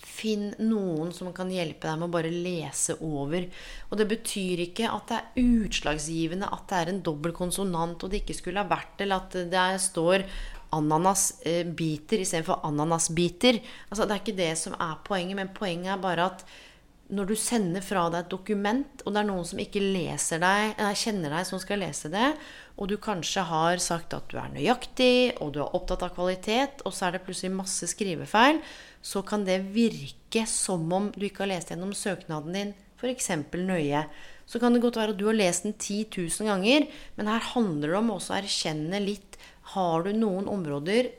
Finn 0.03 0.51
noen 0.61 1.13
som 1.15 1.31
kan 1.37 1.51
hjelpe 1.53 1.87
deg 1.87 2.01
med 2.01 2.09
å 2.09 2.15
bare 2.15 2.33
lese 2.33 2.97
over. 3.05 3.45
Og 3.91 4.01
det 4.01 4.09
betyr 4.11 4.65
ikke 4.67 4.89
at 4.93 5.13
det 5.13 5.21
er 5.21 5.45
utslagsgivende 5.45 6.49
at 6.53 6.67
det 6.71 6.81
er 6.81 6.93
en 6.93 7.05
dobbel 7.05 7.37
konsonant, 7.37 8.01
og 8.01 8.13
det 8.13 8.23
ikke 8.23 8.39
skulle 8.41 8.65
ha 8.65 8.71
vært 8.71 8.97
det, 8.97 9.07
eller 9.07 9.25
at 9.25 9.39
det 9.53 9.69
står 9.85 10.27
ananasbiter 10.73 12.21
eh, 12.21 12.25
istedenfor 12.25 12.65
ananasbiter. 12.65 13.61
Altså, 13.91 14.07
det 14.07 14.15
er 14.15 14.23
ikke 14.25 14.41
det 14.41 14.53
som 14.61 14.77
er 14.81 15.01
poenget, 15.05 15.37
men 15.39 15.53
poenget 15.57 15.93
er 15.97 16.05
bare 16.05 16.31
at 16.33 16.47
når 17.13 17.29
du 17.29 17.35
sender 17.37 17.85
fra 17.85 18.07
deg 18.13 18.25
et 18.25 18.33
dokument, 18.33 19.03
og 19.05 19.13
det 19.13 19.21
er 19.21 19.29
noen 19.29 19.47
som 19.49 19.61
ikke 19.61 19.83
leser 19.83 20.41
deg, 20.43 20.77
nei, 20.79 20.93
kjenner 20.97 21.35
deg, 21.35 21.49
som 21.49 21.61
skal 21.61 21.83
lese 21.83 22.11
det, 22.13 22.29
og 22.79 22.89
du 22.89 22.97
kanskje 23.03 23.45
har 23.51 23.83
sagt 23.85 24.15
at 24.17 24.31
du 24.31 24.39
er 24.41 24.53
nøyaktig, 24.55 25.35
og 25.43 25.53
du 25.55 25.61
er 25.61 25.77
opptatt 25.77 26.07
av 26.07 26.15
kvalitet, 26.17 26.85
og 26.87 26.95
så 26.95 27.09
er 27.09 27.17
det 27.17 27.25
plutselig 27.27 27.53
masse 27.57 27.91
skrivefeil, 27.91 28.63
så 29.03 29.25
kan 29.27 29.45
det 29.45 29.61
virke 29.75 30.47
som 30.49 30.87
om 30.95 31.11
du 31.13 31.27
ikke 31.27 31.45
har 31.45 31.53
lest 31.57 31.75
gjennom 31.75 31.93
søknaden 31.97 32.57
din 32.57 32.73
f.eks. 33.03 33.31
nøye. 33.59 34.05
Så 34.47 34.61
kan 34.63 34.75
det 34.75 34.83
godt 34.83 34.99
være 35.01 35.15
at 35.15 35.19
du 35.19 35.27
har 35.29 35.37
lest 35.37 35.67
den 35.67 35.75
10 35.75 36.07
000 36.17 36.49
ganger, 36.49 36.87
men 37.17 37.31
her 37.31 37.51
handler 37.53 37.93
det 37.93 37.99
om 37.99 38.15
også 38.15 38.35
å 38.35 38.39
erkjenne 38.41 39.03
litt 39.03 39.39
Har 39.75 40.03
du 40.03 40.11
noen 40.13 40.49
områder 40.51 41.13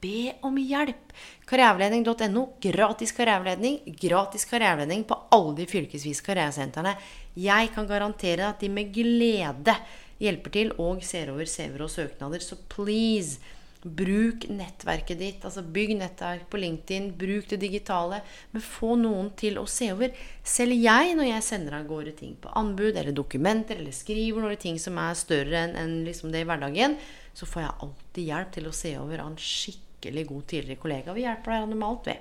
Be 0.00 0.32
om 0.46 0.58
hjelp. 0.58 1.12
Karriereveiledning.no. 1.50 2.44
Gratis 2.62 3.12
karriereveiledning. 3.12 3.80
Gratis 3.98 4.44
karriereveiledning 4.46 5.04
på 5.04 5.16
alle 5.34 5.56
de 5.58 5.66
fylkesvise 5.66 6.22
karrieresentrene. 6.22 6.92
Jeg 7.34 7.72
kan 7.74 7.88
garantere 7.88 8.46
at 8.46 8.62
de 8.62 8.70
med 8.70 8.92
glede 8.94 9.74
hjelper 10.22 10.54
til 10.54 10.70
og 10.78 11.02
ser 11.06 11.32
over 11.32 11.50
CV-er 11.50 11.82
og 11.82 11.90
søknader. 11.90 12.44
Så 12.44 12.60
please, 12.70 13.40
bruk 13.82 14.46
nettverket 14.54 15.18
ditt. 15.18 15.42
Altså 15.42 15.64
bygg 15.66 15.96
nettverk 15.98 16.46
på 16.52 16.62
LinkedIn. 16.62 17.10
Bruk 17.18 17.50
det 17.50 17.58
digitale. 17.64 18.20
Men 18.54 18.62
få 18.62 18.94
noen 19.02 19.32
til 19.40 19.58
å 19.58 19.66
se 19.66 19.90
over. 19.96 20.14
Selv 20.46 20.78
jeg, 20.78 21.18
når 21.18 21.32
jeg 21.32 21.48
sender 21.48 21.80
av 21.80 21.90
gårde 21.90 22.14
ting 22.22 22.38
på 22.38 22.54
anbud 22.54 22.92
eller 22.92 23.10
dokumenter, 23.10 23.82
eller 23.82 23.98
skriver 23.98 24.46
noen 24.46 24.62
ting 24.62 24.78
som 24.78 25.02
er 25.02 25.18
større 25.18 25.66
enn 25.82 26.04
liksom 26.06 26.30
det 26.30 26.46
i 26.46 26.48
hverdagen, 26.52 26.94
så 27.34 27.50
får 27.50 27.64
jeg 27.64 27.76
alltid 27.88 28.32
hjelp 28.32 28.56
til 28.60 28.70
å 28.70 28.78
se 28.84 28.94
over 29.02 29.26
av 29.26 29.34
en 29.34 29.38
skikkelig 29.42 29.87
skikkelig 29.98 30.26
god 30.28 30.46
tidligere 30.46 30.80
kollega. 30.80 31.14
Vi 31.14 31.26
hjelper 31.26 31.54
deg 31.54 31.74
med 31.74 31.88
alt, 31.88 32.06
vi. 32.06 32.16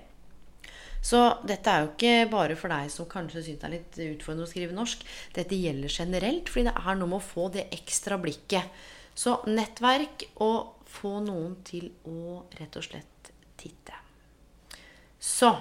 Så 1.08 1.20
dette 1.46 1.70
er 1.72 1.84
jo 1.84 1.92
ikke 1.94 2.30
bare 2.32 2.56
for 2.58 2.74
deg 2.74 2.90
som 2.92 3.08
kanskje 3.08 3.44
syns 3.46 3.60
det 3.62 3.68
er 3.68 3.76
litt 3.76 4.00
utfordrende 4.18 4.48
å 4.48 4.50
skrive 4.50 4.76
norsk. 4.76 5.04
Dette 5.36 5.56
gjelder 5.56 5.94
generelt, 5.94 6.50
fordi 6.50 6.68
det 6.68 6.76
er 6.82 6.98
noe 6.98 7.12
med 7.12 7.20
å 7.20 7.28
få 7.28 7.48
det 7.54 7.68
ekstra 7.72 8.18
blikket. 8.20 8.66
Så 9.18 9.38
nettverk 9.48 10.28
og 10.44 10.84
få 10.90 11.20
noen 11.24 11.60
til 11.68 11.92
å 12.10 12.44
rett 12.58 12.76
og 12.78 12.86
slett 12.86 13.32
titte. 13.58 13.94
Så 15.20 15.54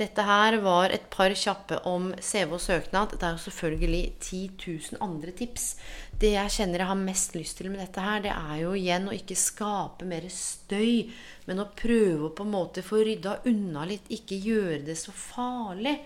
dette 0.00 0.24
her 0.24 0.56
var 0.64 0.94
et 0.94 1.04
par 1.12 1.32
kjappe 1.36 1.76
om 1.88 2.10
CV 2.24 2.54
og 2.56 2.62
søknad. 2.64 3.12
Det 3.12 3.26
er 3.26 3.34
jo 3.36 3.42
selvfølgelig 3.44 4.02
10 4.16 4.40
000 4.96 5.02
andre 5.04 5.34
tips. 5.36 5.66
Det 6.20 6.32
jeg 6.32 6.54
kjenner 6.56 6.82
jeg 6.82 6.90
har 6.90 7.02
mest 7.02 7.36
lyst 7.36 7.60
til 7.60 7.68
med 7.72 7.82
dette 7.82 8.04
her, 8.04 8.22
det 8.24 8.32
er 8.32 8.56
jo 8.62 8.72
igjen 8.78 9.10
å 9.10 9.16
ikke 9.16 9.36
skape 9.36 10.08
mer 10.08 10.24
støy, 10.32 11.10
men 11.48 11.60
å 11.60 11.68
prøve 11.76 12.30
å 12.30 12.32
på 12.36 12.46
en 12.46 12.54
måte 12.54 12.84
få 12.86 13.02
rydda 13.04 13.42
unna 13.50 13.84
litt. 13.88 14.08
Ikke 14.12 14.40
gjøre 14.40 14.80
det 14.88 14.96
så 15.00 15.12
farlig. 15.12 15.98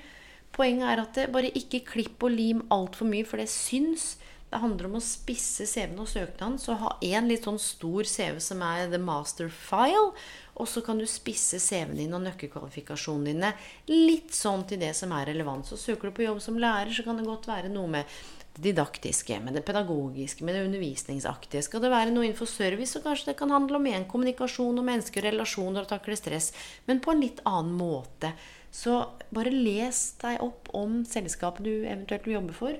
Poenget 0.54 0.90
er 0.90 1.02
at 1.02 1.16
det 1.18 1.32
bare 1.34 1.54
ikke 1.54 1.84
klipp 1.86 2.22
og 2.26 2.34
lim 2.34 2.62
altfor 2.74 3.10
mye, 3.10 3.26
for 3.26 3.42
det 3.42 3.50
syns. 3.50 4.14
Det 4.50 4.60
handler 4.62 4.86
om 4.86 5.00
å 5.00 5.02
spisse 5.02 5.66
CV-en 5.66 6.02
og 6.04 6.10
søknaden. 6.10 6.60
Så 6.62 6.76
ha 6.78 6.92
én 7.02 7.26
litt 7.26 7.46
sånn 7.46 7.58
stor 7.58 8.06
CV 8.06 8.38
som 8.42 8.62
er 8.62 8.86
the 8.92 9.00
master 9.02 9.48
file. 9.50 10.12
Og 10.54 10.68
så 10.70 10.84
kan 10.86 11.00
du 11.00 11.06
spisse 11.10 11.58
CV-en 11.58 11.98
din 11.98 12.14
og 12.14 12.22
nøkkelkvalifikasjonene 12.28 13.32
dine 13.32 13.50
litt 13.90 14.34
sånn 14.36 14.62
til 14.70 14.80
det 14.84 14.92
som 14.94 15.12
er 15.16 15.28
relevant. 15.32 15.66
Så 15.66 15.78
søker 15.80 16.10
du 16.10 16.16
på 16.16 16.26
jobb 16.28 16.40
som 16.42 16.58
lærer, 16.60 16.92
så 16.94 17.02
kan 17.06 17.18
det 17.18 17.26
godt 17.26 17.48
være 17.50 17.72
noe 17.72 17.90
med 17.96 18.16
det 18.54 18.68
didaktiske, 18.68 19.40
med 19.42 19.56
det 19.58 19.64
pedagogiske, 19.66 20.44
med 20.46 20.54
det 20.54 20.62
undervisningsaktige. 20.68 21.64
Skal 21.66 21.82
det 21.82 21.90
være 21.90 22.12
noe 22.14 22.28
innenfor 22.28 22.46
service, 22.46 22.94
så 22.94 23.02
kanskje 23.02 23.32
det 23.32 23.38
kan 23.40 23.50
handle 23.50 23.80
om 23.80 23.88
igjen 23.90 24.06
kommunikasjon 24.10 24.78
og 24.78 24.86
mennesker, 24.86 25.26
relasjoner 25.26 25.82
og 25.82 25.90
takle 25.90 26.14
stress, 26.18 26.52
men 26.86 27.02
på 27.02 27.10
en 27.10 27.24
litt 27.24 27.42
annen 27.50 27.74
måte. 27.74 28.30
Så 28.74 29.00
bare 29.34 29.50
les 29.54 30.04
deg 30.22 30.42
opp 30.42 30.70
om 30.74 31.02
selskapet 31.06 31.66
du 31.66 31.74
eventuelt 31.82 32.26
vil 32.28 32.38
jobbe 32.38 32.54
for. 32.54 32.78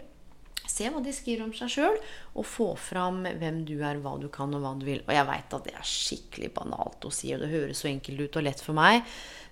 Se 0.67 0.89
hva 0.89 1.03
de 1.05 1.13
skriver 1.13 1.45
om 1.45 1.53
seg 1.55 1.73
sjøl, 1.75 1.99
og 2.35 2.47
få 2.49 2.71
fram 2.81 3.23
hvem 3.27 3.63
du 3.69 3.77
er, 3.85 4.01
hva 4.01 4.17
du 4.21 4.31
kan, 4.33 4.55
og 4.57 4.65
hva 4.65 4.73
du 4.81 4.87
vil. 4.89 5.03
Og 5.05 5.13
jeg 5.13 5.29
veit 5.29 5.57
at 5.59 5.67
det 5.69 5.75
er 5.77 5.89
skikkelig 5.89 6.53
banalt 6.57 7.05
å 7.05 7.13
si, 7.13 7.35
og 7.37 7.45
det 7.45 7.53
høres 7.53 7.85
så 7.85 7.91
enkelt 7.93 8.25
ut 8.25 8.39
og 8.41 8.47
lett 8.47 8.63
for 8.65 8.77
meg. 8.79 9.05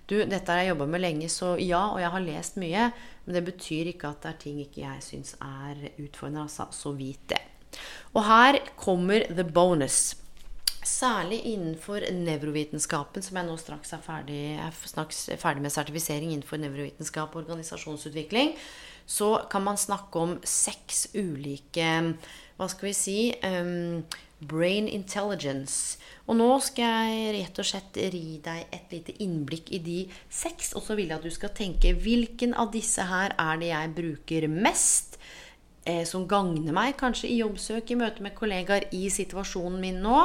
Du, 0.08 0.16
dette 0.26 0.50
har 0.50 0.62
jeg 0.62 0.72
jobba 0.72 0.88
med 0.90 1.04
lenge, 1.04 1.28
så 1.30 1.54
ja, 1.60 1.84
og 1.92 2.00
jeg 2.02 2.10
har 2.14 2.24
lest 2.24 2.58
mye. 2.60 2.88
Men 3.26 3.38
det 3.38 3.44
betyr 3.46 3.92
ikke 3.92 4.10
at 4.10 4.24
det 4.24 4.32
er 4.32 4.40
ting 4.42 4.58
ikke 4.64 4.82
jeg 4.82 5.04
syns 5.04 5.36
er 5.38 5.86
utfordrende. 5.92 6.48
Altså, 6.48 6.68
så 6.74 6.94
vit 6.96 7.22
det. 7.30 7.40
Og 8.16 8.24
her 8.26 8.58
kommer 8.76 9.24
the 9.30 9.44
bonus. 9.44 10.16
Særlig 10.82 11.38
innenfor 11.46 12.02
nevrovitenskapen, 12.10 13.22
som 13.22 13.38
jeg 13.38 13.46
nå 13.46 13.54
straks 13.60 13.94
er 13.94 14.02
ferdig, 14.02 14.40
er 14.58 15.38
ferdig 15.38 15.62
med 15.62 15.72
sertifisering 15.72 16.32
innenfor 16.32 16.58
nevrovitenskap 16.58 17.36
og 17.36 17.44
organisasjonsutvikling, 17.44 18.56
så 19.06 19.34
kan 19.50 19.64
man 19.66 19.80
snakke 19.80 20.18
om 20.18 20.36
seks 20.46 21.08
ulike 21.14 21.88
Hva 22.56 22.68
skal 22.70 22.88
vi 22.88 22.94
si 22.96 23.18
um, 23.42 24.04
Brain 24.42 24.88
intelligence. 24.90 25.98
Og 26.26 26.36
nå 26.38 26.48
skal 26.64 27.06
jeg 27.06 27.34
rett 27.36 27.60
og 27.62 27.66
slett 27.66 27.98
ri 28.10 28.38
deg 28.42 28.74
et 28.74 28.94
lite 28.94 29.14
innblikk 29.22 29.70
i 29.74 29.78
de 29.82 29.98
seks. 30.32 30.72
Og 30.78 30.82
så 30.86 30.96
vil 30.98 31.12
jeg 31.12 31.20
at 31.20 31.26
du 31.26 31.34
skal 31.34 31.52
tenke 31.54 31.94
hvilken 31.94 32.56
av 32.58 32.72
disse 32.74 33.06
her 33.06 33.36
er 33.38 33.60
det 33.62 33.70
jeg 33.70 33.92
bruker 33.98 34.48
mest? 34.50 35.18
Eh, 35.82 36.04
som 36.06 36.28
gagner 36.30 36.74
meg, 36.74 36.94
kanskje 36.98 37.30
i 37.30 37.40
jobbsøk, 37.40 37.90
i 37.90 37.98
møte 37.98 38.22
med 38.22 38.36
kollegaer, 38.38 38.86
i 38.94 39.08
situasjonen 39.10 39.80
min 39.82 40.02
nå. 40.02 40.18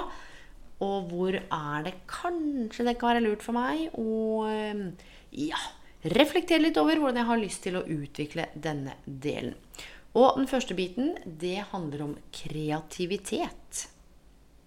Og 0.85 1.09
hvor 1.09 1.37
er 1.37 1.85
det 1.85 1.95
kanskje 2.09 2.85
det 2.85 2.97
kan 2.99 3.15
være 3.15 3.25
lurt 3.25 3.45
for 3.45 3.57
meg 3.57 3.89
å 3.97 4.45
ja, 5.33 5.61
reflektere 6.03 6.61
litt 6.61 6.77
over 6.77 6.99
hvordan 6.99 7.21
jeg 7.21 7.29
har 7.31 7.41
lyst 7.41 7.63
til 7.65 7.79
å 7.79 7.85
utvikle 7.85 8.47
denne 8.53 8.97
delen. 9.05 9.55
Og 10.17 10.39
den 10.39 10.49
første 10.49 10.73
biten, 10.77 11.13
det 11.25 11.67
handler 11.71 12.05
om 12.07 12.15
kreativitet. 12.33 13.83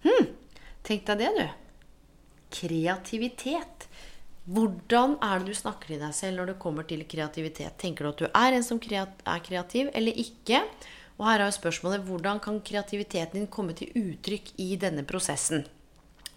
Hm, 0.05 0.31
tenk 0.87 1.05
deg 1.09 1.23
det, 1.23 1.31
du. 1.35 1.47
Kreativitet. 2.61 3.87
Hvordan 4.51 5.17
er 5.21 5.39
det 5.39 5.51
du 5.51 5.57
snakker 5.57 5.93
til 5.93 6.01
deg 6.01 6.15
selv 6.17 6.39
når 6.39 6.51
det 6.51 6.61
kommer 6.61 6.87
til 6.87 7.03
kreativitet? 7.07 7.77
Tenker 7.81 8.07
du 8.07 8.11
at 8.11 8.23
du 8.23 8.27
er 8.29 8.57
en 8.57 8.65
som 8.65 8.79
er 8.81 9.43
kreativ, 9.45 9.91
eller 9.93 10.17
ikke? 10.17 10.63
Og 11.19 11.27
her 11.27 11.43
er 11.43 11.51
jo 11.51 11.59
spørsmålet 11.59 12.07
hvordan 12.07 12.39
kan 12.41 12.57
kreativiteten 12.65 13.43
din 13.43 13.51
komme 13.51 13.75
til 13.77 13.91
uttrykk 13.93 14.55
i 14.57 14.73
denne 14.81 15.05
prosessen? 15.05 15.67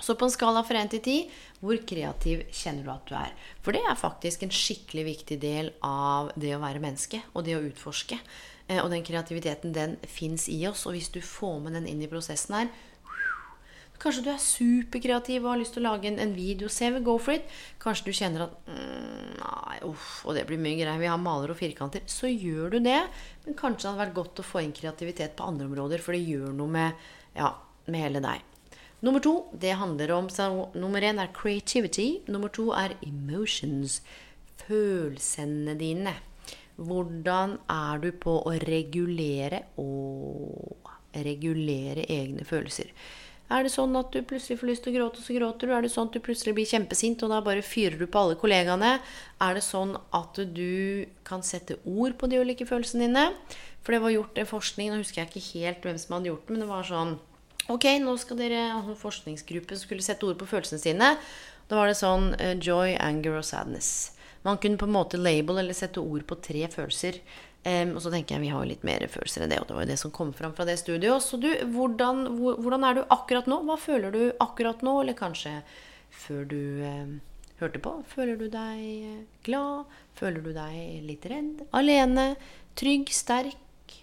Så 0.02 0.16
på 0.18 0.26
en 0.26 0.32
skala 0.34 0.64
fra 0.66 0.80
1 0.82 0.90
til 0.96 1.02
10, 1.04 1.34
hvor 1.62 1.78
kreativ 1.86 2.42
kjenner 2.50 2.86
du 2.86 2.90
at 2.92 3.04
du 3.08 3.14
er? 3.18 3.36
For 3.62 3.76
det 3.76 3.84
er 3.86 4.00
faktisk 4.00 4.42
en 4.42 4.54
skikkelig 4.54 5.04
viktig 5.06 5.38
del 5.42 5.70
av 5.86 6.32
det 6.34 6.56
å 6.56 6.62
være 6.62 6.82
menneske 6.82 7.22
og 7.32 7.46
det 7.46 7.54
å 7.56 7.62
utforske. 7.62 8.18
Eh, 8.66 8.80
og 8.82 8.90
den 8.92 9.04
kreativiteten, 9.06 9.76
den 9.76 9.96
fins 10.08 10.48
i 10.50 10.58
oss. 10.68 10.86
Og 10.88 10.96
hvis 10.96 11.12
du 11.14 11.20
får 11.24 11.62
med 11.62 11.78
den 11.78 11.88
inn 11.90 12.02
i 12.02 12.10
prosessen 12.10 12.58
her, 12.58 12.74
Kanskje 14.04 14.24
du 14.26 14.30
er 14.32 14.40
superkreativ 14.42 15.44
og 15.44 15.52
har 15.52 15.60
lyst 15.60 15.76
til 15.76 15.84
å 15.84 15.92
lage 15.92 16.08
en, 16.10 16.18
en 16.20 16.32
video. 16.36 16.68
CV, 16.68 16.98
go 17.06 17.14
for 17.22 17.38
it. 17.38 17.46
Kanskje 17.80 18.10
du 18.10 18.16
kjenner 18.18 18.46
at 18.48 18.56
mm, 18.66 19.28
Nei, 19.38 19.76
uff, 19.88 20.24
og 20.26 20.36
det 20.36 20.44
blir 20.48 20.60
mye 20.60 20.76
greier. 20.76 21.00
Vi 21.00 21.08
har 21.08 21.20
maler 21.20 21.54
og 21.54 21.58
firkanter. 21.58 22.04
Så 22.10 22.28
gjør 22.28 22.74
du 22.74 22.80
det. 22.84 22.98
Men 23.46 23.56
kanskje 23.56 23.86
det 23.86 23.92
hadde 23.92 24.02
vært 24.02 24.18
godt 24.18 24.42
å 24.42 24.46
få 24.46 24.64
inn 24.64 24.74
kreativitet 24.76 25.36
på 25.38 25.46
andre 25.46 25.70
områder, 25.70 26.04
for 26.04 26.16
det 26.16 26.24
gjør 26.26 26.52
noe 26.58 26.74
med, 26.74 27.06
ja, 27.38 27.54
med 27.86 28.04
hele 28.04 28.24
deg. 28.24 28.53
Nummer 29.04 29.20
to, 29.20 29.32
det 29.60 29.74
handler 29.76 30.14
om 30.16 30.30
så, 30.32 30.48
Nummer 30.74 31.04
én 31.04 31.18
er 31.20 31.32
creativity. 31.36 32.22
Nummer 32.26 32.48
to 32.48 32.70
er 32.72 32.94
emotions. 33.04 33.98
Følelsene 34.64 35.74
dine. 35.76 36.14
Hvordan 36.76 37.58
er 37.68 38.00
du 38.00 38.08
på 38.16 38.38
å 38.40 38.54
regulere 38.64 39.60
og 39.76 40.88
regulere 41.14 42.06
egne 42.08 42.46
følelser? 42.48 42.88
Er 43.52 43.66
det 43.66 43.74
sånn 43.74 43.92
at 44.00 44.08
du 44.14 44.22
plutselig 44.24 44.56
får 44.62 44.70
lyst 44.70 44.86
til 44.86 44.94
å 44.94 44.96
gråte, 44.96 45.20
så 45.20 45.36
gråter 45.36 45.68
du? 45.68 45.74
Er 45.76 45.84
det 45.84 45.92
sånn 45.92 46.08
at 46.08 46.16
du 46.16 46.24
plutselig 46.24 46.54
blir 46.56 46.70
kjempesint, 46.70 47.20
og 47.22 47.30
da 47.34 47.42
bare 47.44 47.66
fyrer 47.66 48.00
du 48.00 48.06
på 48.08 48.22
alle 48.22 48.38
kollegaene? 48.40 48.94
Er 49.44 49.58
det 49.58 49.66
sånn 49.66 49.98
at 50.16 50.40
du 50.56 51.04
kan 51.28 51.44
sette 51.44 51.76
ord 51.84 52.16
på 52.16 52.32
de 52.32 52.40
ulike 52.40 52.64
følelsene 52.66 53.04
dine? 53.04 53.28
For 53.84 53.92
det 53.92 54.00
var 54.00 54.16
gjort 54.16 54.40
en 54.40 54.48
forskning, 54.48 54.90
nå 54.90 55.04
husker 55.04 55.22
jeg 55.22 55.30
ikke 55.30 55.46
helt 55.60 55.84
hvem 55.84 56.00
som 56.00 56.16
hadde 56.16 56.32
gjort 56.32 56.48
det, 56.48 56.56
men 56.56 56.64
det 56.64 56.72
var 56.72 56.88
sånn 56.88 57.16
Ok, 57.72 57.86
nå 58.02 58.12
skal 58.20 58.40
dere 58.42 58.64
Forskningsgruppen 59.00 59.78
skulle 59.80 60.04
sette 60.04 60.26
ord 60.28 60.36
på 60.40 60.48
følelsene 60.48 60.82
sine. 60.82 61.14
Da 61.70 61.78
var 61.78 61.88
det 61.88 61.96
sånn 61.96 62.34
uh, 62.36 62.52
joy, 62.60 62.92
anger 63.00 63.38
og 63.40 63.46
sadness. 63.48 63.90
Man 64.44 64.60
kunne 64.60 64.76
på 64.76 64.84
en 64.84 64.96
måte 64.98 65.20
label 65.20 65.62
eller 65.62 65.76
sette 65.76 66.02
ord 66.02 66.26
på 66.28 66.36
tre 66.44 66.66
følelser. 66.68 67.22
Um, 67.64 67.94
og 67.96 68.02
så 68.04 68.10
tenker 68.12 68.36
jeg 68.36 68.44
vi 68.44 68.50
har 68.52 68.60
jo 68.60 68.68
litt 68.74 68.84
mer 68.84 69.06
følelser 69.08 69.46
enn 69.46 69.54
det, 69.54 69.62
og 69.62 69.70
det 69.70 69.76
var 69.78 69.86
jo 69.86 69.92
det 69.94 70.00
som 70.02 70.12
kom 70.12 70.34
fram 70.36 70.52
fra 70.52 70.66
det 70.68 70.76
studioet. 70.82 71.24
Så 71.24 71.40
du, 71.40 71.48
hvordan, 71.72 72.26
hvordan, 72.36 72.84
er 72.84 72.98
du 72.98 73.06
akkurat 73.08 73.48
nå? 73.48 73.62
Hva 73.64 73.78
føler 73.80 74.12
du 74.12 74.24
akkurat 74.44 74.84
nå? 74.84 74.98
Eller 75.00 75.16
kanskje 75.16 75.56
før 76.12 76.44
du 76.50 76.60
um, 76.84 77.14
hørte 77.62 77.80
på? 77.80 77.94
Føler 78.12 78.36
du 78.36 78.50
deg 78.52 78.82
eh, 78.84 79.22
glad? 79.46 79.96
Føler 80.20 80.44
du 80.44 80.52
deg 80.52 81.06
litt 81.08 81.24
redd? 81.32 81.64
Alene? 81.72 82.34
Trygg? 82.76 83.08
Sterk? 83.16 83.96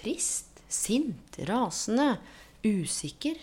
Trist? 0.00 0.64
Sint? 0.72 1.36
Rasende? 1.52 2.14
Usikker? 2.62 3.40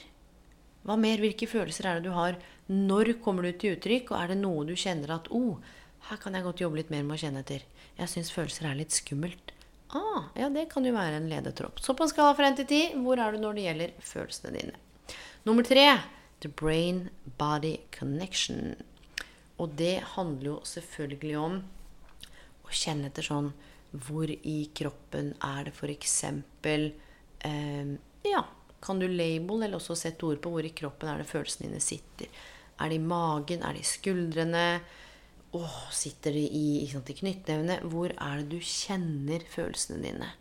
Hva 0.87 0.95
mer? 0.99 1.19
Hvilke 1.21 1.47
følelser 1.49 1.89
er 1.89 1.99
det 1.99 2.09
du 2.09 2.15
har? 2.15 2.39
Når 2.71 3.17
kommer 3.23 3.45
du 3.45 3.51
til 3.51 3.75
uttrykk? 3.75 4.13
Og 4.13 4.19
er 4.21 4.33
det 4.33 4.39
noe 4.41 4.65
du 4.67 4.75
kjenner 4.79 5.15
at 5.17 5.27
oh, 5.35 5.59
her 6.09 6.19
kan 6.21 6.35
jeg 6.35 6.45
godt 6.45 6.61
jobbe 6.63 6.79
litt 6.79 6.91
mer 6.93 7.03
med 7.05 7.17
å 7.17 7.21
kjenne 7.21 7.43
etter. 7.43 7.65
Jeg 7.99 8.11
syns 8.11 8.31
følelser 8.33 8.69
er 8.69 8.77
litt 8.79 8.95
skummelt. 8.95 9.51
Ah, 9.89 10.29
ja, 10.37 10.47
det 10.53 10.67
kan 10.71 10.85
jo 10.85 10.93
være 10.93 11.17
en 11.17 11.27
ledetropp. 11.31 11.81
Så 11.81 11.95
på 11.97 12.05
en 12.05 12.11
skala 12.11 12.35
fra 12.37 12.51
1 12.51 12.61
til 12.61 12.69
10, 12.69 13.01
hvor 13.03 13.19
er 13.19 13.33
du 13.33 13.41
når 13.41 13.57
det 13.57 13.65
gjelder 13.65 13.95
følelsene 14.05 14.53
dine? 14.55 14.79
Nummer 15.47 15.65
tre 15.65 15.85
the 16.39 16.49
brain-body 16.49 17.79
connection. 17.91 18.75
Og 19.59 19.75
det 19.75 19.99
handler 20.15 20.53
jo 20.53 20.59
selvfølgelig 20.63 21.35
om 21.39 21.57
å 22.63 22.71
kjenne 22.71 23.09
etter 23.09 23.25
sånn 23.25 23.51
Hvor 23.89 24.29
i 24.29 24.69
kroppen 24.77 25.31
er 25.41 25.65
det 25.65 25.73
f.eks. 25.73 26.15
Eh, 27.49 27.93
ja, 28.29 28.43
kan 28.81 29.01
du 29.01 29.07
label 29.07 29.63
eller 29.65 29.79
også 29.79 29.97
sette 29.97 30.25
ord 30.27 30.41
på 30.43 30.51
hvor 30.53 30.65
i 30.65 30.73
kroppen 30.75 31.11
er 31.11 31.21
det 31.21 31.29
følelsene 31.29 31.69
dine 31.69 31.83
sitter? 31.83 32.29
Er 32.79 32.91
det 32.91 32.99
i 32.99 33.03
magen? 33.03 33.63
Er 33.63 33.75
det 33.75 33.83
i 33.83 33.89
skuldrene? 33.89 34.67
Åh, 35.57 35.79
sitter 35.95 36.35
det 36.35 36.45
i, 36.55 36.85
sant, 36.91 37.09
i 37.09 37.17
knyttnevene? 37.17 37.81
Hvor 37.89 38.13
er 38.13 38.39
det 38.39 38.53
du 38.53 38.59
kjenner 38.63 39.43
følelsene 39.49 39.99
dine? 40.03 40.31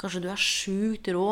Kanskje 0.00 0.24
du 0.24 0.30
er 0.32 0.40
sjukt 0.40 1.08
rå 1.14 1.28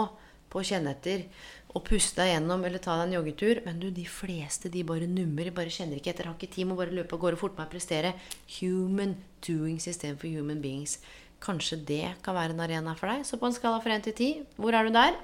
på 0.52 0.60
å 0.60 0.66
kjenne 0.66 0.94
etter 0.94 1.26
og 1.74 1.82
puste 1.88 2.20
deg 2.20 2.30
gjennom 2.30 2.62
eller 2.62 2.78
ta 2.78 2.94
deg 3.00 3.08
en 3.08 3.16
joggetur, 3.16 3.60
men 3.64 3.80
du, 3.82 3.88
de 3.90 4.04
fleste 4.06 4.70
de 4.70 4.84
bare 4.86 5.08
nummer, 5.10 5.48
bare 5.56 5.72
kjenner 5.74 5.98
ikke 5.98 6.12
etter, 6.12 6.28
har 6.30 6.36
ikke 6.38 6.52
tid, 6.54 6.68
må 6.70 6.76
bare 6.78 6.94
løpe 6.94 7.16
av 7.16 7.24
gårde 7.24 7.40
fort 7.40 7.58
meg 7.58 7.72
prestere. 7.72 8.14
Human 8.60 9.16
doings 9.42 9.88
istedenfor 9.90 10.30
human 10.30 10.62
beings. 10.62 11.00
Kanskje 11.42 11.80
det 11.90 12.04
kan 12.22 12.38
være 12.38 12.54
en 12.54 12.62
arena 12.62 12.94
for 12.94 13.10
deg. 13.10 13.26
Så 13.26 13.40
på 13.40 13.50
en 13.50 13.56
skala 13.56 13.82
fra 13.82 13.98
1 13.98 14.06
til 14.06 14.14
10, 14.14 14.60
hvor 14.62 14.78
er 14.78 14.86
du 14.86 14.94
der? 14.94 15.18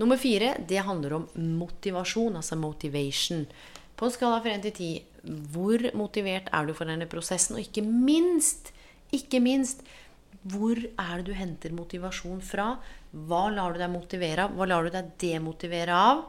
Nummer 0.00 0.18
fire, 0.18 0.56
det 0.68 0.82
handler 0.82 1.18
om 1.20 1.26
motivasjon, 1.34 2.36
altså 2.36 2.58
motivation. 2.58 3.44
På 3.94 4.08
en 4.08 4.14
skala 4.14 4.40
fra 4.42 4.54
1 4.56 4.64
til 4.66 4.74
10, 4.74 4.88
hvor 5.54 5.84
motivert 5.94 6.48
er 6.50 6.66
du 6.66 6.74
for 6.74 6.90
denne 6.90 7.06
prosessen? 7.10 7.54
Og 7.54 7.62
ikke 7.62 7.84
minst, 7.86 8.72
ikke 9.14 9.38
minst, 9.42 9.84
hvor 10.44 10.76
er 10.76 11.20
det 11.20 11.28
du 11.28 11.32
henter 11.38 11.72
motivasjon 11.72 12.42
fra? 12.44 12.74
Hva 13.14 13.46
lar 13.54 13.72
du 13.72 13.80
deg 13.80 13.92
motivere 13.92 14.48
av? 14.48 14.58
Hva 14.58 14.66
lar 14.68 14.84
du 14.84 14.92
deg 14.92 15.14
demotivere 15.22 15.94
av? 15.94 16.26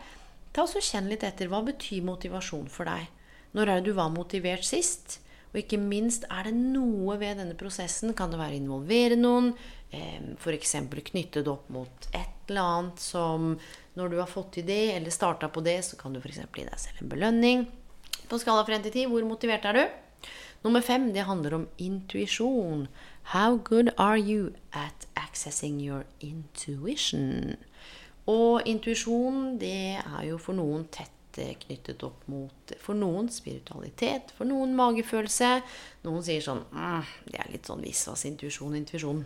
Ta 0.55 0.63
og 0.63 0.85
Kjenn 0.85 1.09
litt 1.11 1.25
etter. 1.27 1.49
Hva 1.51 1.65
betyr 1.65 2.05
motivasjon 2.05 2.69
for 2.71 2.87
deg? 2.87 3.09
Når 3.57 3.71
er 3.71 3.81
det 3.81 3.89
du 3.89 3.97
var 3.97 4.13
motivert 4.13 4.63
sist? 4.67 5.19
Og 5.55 5.61
ikke 5.61 5.79
minst, 5.79 6.25
er 6.27 6.49
det 6.49 6.51
noe 6.57 7.15
ved 7.15 7.37
denne 7.39 7.55
prosessen? 7.55 8.11
Kan 8.11 8.33
det 8.33 8.41
være 8.41 8.57
å 8.57 8.59
involvere 8.59 9.15
noen? 9.15 9.53
F.eks. 10.35 10.73
knytte 10.91 11.45
det 11.45 11.47
opp 11.47 11.69
mot 11.71 12.07
et 12.11 12.51
eller 12.51 12.61
annet 12.61 12.99
som 12.99 13.53
Når 13.95 14.11
du 14.11 14.17
har 14.19 14.27
fått 14.27 14.57
til 14.57 14.65
det, 14.67 14.97
eller 14.97 15.15
starta 15.15 15.47
på 15.47 15.63
det, 15.63 15.77
så 15.87 15.95
kan 15.95 16.11
du 16.11 16.19
f.eks. 16.19 16.41
gi 16.43 16.65
deg 16.67 16.81
selv 16.81 16.99
en 16.99 17.13
belønning. 17.13 17.63
På 18.27 18.35
skala 18.41 18.65
fra 18.67 18.75
1 18.75 18.83
til 18.89 19.05
10, 19.05 19.13
hvor 19.13 19.23
motivert 19.23 19.63
er 19.71 19.79
du? 19.79 20.27
Nummer 20.65 20.83
fem, 20.83 21.13
det 21.15 21.23
handler 21.23 21.55
om 21.55 21.67
intuisjon. 21.79 22.89
How 23.31 23.55
good 23.55 23.93
are 23.95 24.19
you 24.19 24.51
at 24.73 25.07
accessing 25.15 25.79
your 25.79 26.03
intuition? 26.19 27.55
Og 28.27 28.67
intuisjon, 28.67 29.55
det 29.61 30.01
er 30.03 30.23
jo 30.27 30.41
for 30.41 30.59
noen 30.59 30.89
tett 30.91 31.14
knyttet 31.35 32.03
opp 32.07 32.23
mot 32.31 32.73
For 32.81 32.97
noen 32.97 33.27
spiritualitet, 33.33 34.31
for 34.37 34.47
noen 34.47 34.75
magefølelse. 34.77 35.49
Noen 36.05 36.23
sier 36.25 36.43
sånn 36.43 36.63
mm, 36.71 37.13
Det 37.27 37.39
er 37.41 37.51
litt 37.51 37.69
sånn 37.69 37.83
visvas 37.83 38.25
intuisjon, 38.29 38.77
intuisjon 38.79 39.23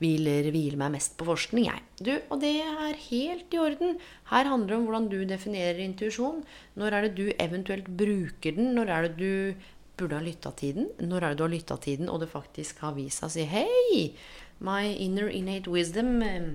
hviler, 0.00 0.48
hviler 0.50 0.80
meg 0.80 0.96
mest 0.96 1.14
på 1.18 1.26
forskning, 1.28 1.68
jeg. 1.68 1.84
Du, 2.00 2.12
og 2.32 2.40
det 2.42 2.54
er 2.64 2.98
helt 3.06 3.54
i 3.54 3.60
orden. 3.62 3.96
Her 4.32 4.50
handler 4.50 4.72
det 4.72 4.78
om 4.80 4.88
hvordan 4.88 5.08
du 5.12 5.18
definerer 5.28 5.80
intuisjon. 5.84 6.42
Når 6.80 6.98
er 6.98 7.06
det 7.06 7.14
du 7.18 7.26
eventuelt 7.38 7.88
bruker 7.88 8.56
den? 8.56 8.72
Når 8.78 8.92
er 8.96 9.08
det 9.08 9.14
du 9.20 9.64
burde 9.98 10.18
ha 10.18 10.24
lytta 10.24 10.54
til 10.58 10.78
den? 10.80 10.92
Når 10.98 11.20
er 11.20 11.34
det 11.34 11.38
du 11.38 11.46
har 11.46 11.54
lytta 11.54 11.78
til 11.82 12.02
den, 12.02 12.10
og 12.10 12.22
det 12.24 12.32
faktisk 12.32 12.82
har 12.84 12.96
vist 12.98 13.22
seg 13.22 13.30
å 13.30 13.34
si 13.36 13.48
Hei, 13.50 14.04
my 14.64 14.94
inner 15.02 15.30
innate 15.30 15.70
wisdom 15.70 16.16
um, 16.22 16.54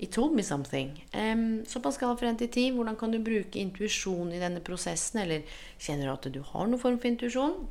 It 0.00 0.12
told 0.12 0.32
me 0.32 0.42
something. 0.42 0.94
Um, 1.12 1.60
så 1.68 1.82
skala 1.92 2.16
fra 2.16 2.30
1 2.32 2.38
til 2.40 2.48
10, 2.48 2.70
hvordan 2.72 2.96
kan 2.96 3.12
du 3.12 3.18
bruke 3.20 3.60
intuisjon 3.60 4.32
i 4.32 4.40
denne 4.40 4.62
prosessen? 4.64 5.20
Eller 5.20 5.44
kjenner 5.76 6.08
du 6.08 6.12
at 6.14 6.28
du 6.32 6.40
har 6.40 6.70
noen 6.70 6.80
form 6.80 6.96
for 6.96 7.10
intuisjon? 7.10 7.66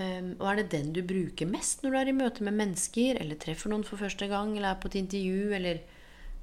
Um, 0.00 0.30
og 0.40 0.46
er 0.48 0.62
det 0.62 0.70
den 0.72 0.88
du 0.96 1.02
bruker 1.06 1.46
mest 1.46 1.84
når 1.84 1.92
du 1.92 1.98
er 2.00 2.08
i 2.10 2.16
møte 2.16 2.46
med 2.46 2.56
mennesker, 2.56 3.20
eller 3.20 3.36
treffer 3.38 3.70
noen 3.70 3.84
for 3.84 4.00
første 4.00 4.30
gang, 4.32 4.56
eller 4.56 4.70
er 4.72 4.80
på 4.80 4.88
et 4.88 5.02
intervju, 5.02 5.52
eller 5.58 5.84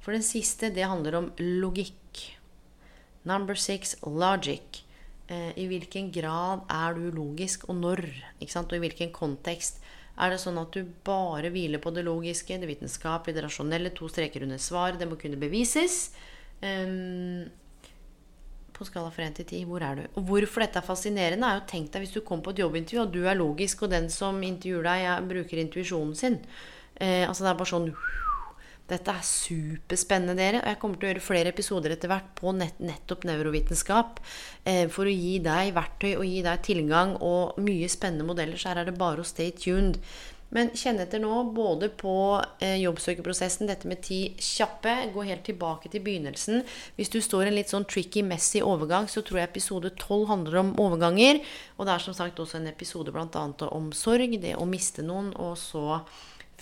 For 0.02 0.10
den 0.10 0.24
siste, 0.26 0.72
det 0.74 0.82
handler 0.82 1.14
om 1.14 1.28
logikk. 1.38 2.22
Number 3.22 3.54
six 3.54 3.94
logic. 4.02 4.82
Uh, 5.30 5.54
I 5.54 5.66
hvilken 5.70 6.10
grad 6.10 6.64
er 6.70 6.94
du 6.94 7.10
logisk, 7.14 7.68
og 7.68 7.76
når? 7.78 8.02
Og 8.42 8.74
i 8.74 8.82
hvilken 8.82 9.12
kontekst? 9.14 9.78
Er 10.20 10.32
det 10.32 10.42
sånn 10.42 10.60
at 10.60 10.74
du 10.76 10.84
bare 11.06 11.48
hviler 11.52 11.80
på 11.80 11.92
det 11.94 12.04
logiske, 12.04 12.58
det 12.60 12.68
vitenskapelige, 12.68 13.38
det 13.38 13.46
rasjonelle, 13.46 13.94
to 13.96 14.10
streker 14.12 14.44
under 14.44 14.60
svar, 14.60 14.98
det 15.00 15.08
må 15.08 15.16
kunne 15.20 15.40
bevises? 15.40 16.10
Um, 16.60 17.48
på 18.72 18.86
skala 18.88 19.12
fra 19.14 19.24
1 19.28 19.38
til 19.40 19.48
10, 19.48 19.62
hvor 19.70 19.84
er 19.84 19.98
du? 19.98 20.04
Og 20.18 20.26
hvorfor 20.28 20.64
dette 20.64 20.80
er 20.80 20.86
fascinerende, 20.86 21.48
er 21.48 21.60
jo 21.60 21.68
tenk 21.70 21.92
deg 21.94 22.04
hvis 22.04 22.14
du 22.16 22.20
kommer 22.20 22.48
på 22.48 22.54
et 22.54 22.62
jobbintervju, 22.64 23.00
og 23.04 23.14
du 23.14 23.22
er 23.24 23.38
logisk, 23.38 23.86
og 23.86 23.92
den 23.94 24.10
som 24.12 24.40
intervjuer 24.44 24.88
deg, 24.88 25.30
bruker 25.32 25.62
intuisjonen 25.62 26.14
sin. 26.18 26.38
Eh, 26.96 27.24
altså 27.28 27.46
det 27.46 27.52
er 27.52 27.60
bare 27.60 27.72
sånn 27.72 27.90
Dette 28.92 29.14
er 29.14 29.24
superspennende, 29.24 30.36
dere. 30.36 30.60
Og 30.60 30.68
jeg 30.68 30.80
kommer 30.82 31.00
til 31.00 31.08
å 31.08 31.12
gjøre 31.12 31.24
flere 31.24 31.52
episoder 31.54 31.94
etter 31.94 32.12
hvert 32.12 32.28
på 32.38 32.52
nett, 32.56 32.76
nettopp 32.82 33.24
nevrovitenskap. 33.28 34.20
Eh, 34.68 34.84
for 34.92 35.08
å 35.08 35.14
gi 35.14 35.38
deg 35.44 35.72
verktøy 35.76 36.12
og 36.12 36.26
gi 36.28 36.42
deg 36.44 36.66
tilgang 36.66 37.16
og 37.24 37.58
mye 37.64 37.88
spennende 37.92 38.28
modeller. 38.28 38.60
Så 38.60 38.72
her 38.72 38.82
er 38.82 38.90
det 38.90 38.98
bare 39.00 39.24
å 39.24 39.28
stay 39.28 39.54
tuned. 39.56 40.00
Men 40.52 40.68
kjenn 40.76 41.00
etter 41.00 41.20
nå 41.22 41.32
både 41.56 41.88
på 41.96 42.14
eh, 42.60 42.76
jobbsøkerprosessen, 42.82 43.70
dette 43.70 43.88
med 43.88 44.02
ti 44.04 44.20
kjappe. 44.36 44.92
Gå 45.14 45.24
helt 45.24 45.46
tilbake 45.48 45.88
til 45.92 46.04
begynnelsen. 46.04 46.60
Hvis 46.98 47.12
du 47.14 47.22
står 47.24 47.46
i 47.46 47.52
en 47.52 47.56
litt 47.56 47.72
sånn 47.72 47.88
tricky, 47.88 48.20
messy 48.26 48.60
overgang, 48.60 49.08
så 49.08 49.24
tror 49.24 49.40
jeg 49.40 49.48
episode 49.48 49.94
12 49.96 50.26
handler 50.28 50.58
om 50.60 50.74
overganger. 50.82 51.40
Og 51.78 51.88
det 51.88 51.94
er 51.94 52.04
som 52.04 52.16
sagt 52.18 52.44
også 52.44 52.60
en 52.60 52.68
episode 52.68 53.14
bl.a. 53.14 53.46
om 53.70 53.88
sorg, 53.96 54.36
det 54.44 54.52
å 54.60 54.68
miste 54.68 55.04
noen, 55.06 55.32
og 55.40 55.56
så 55.60 56.02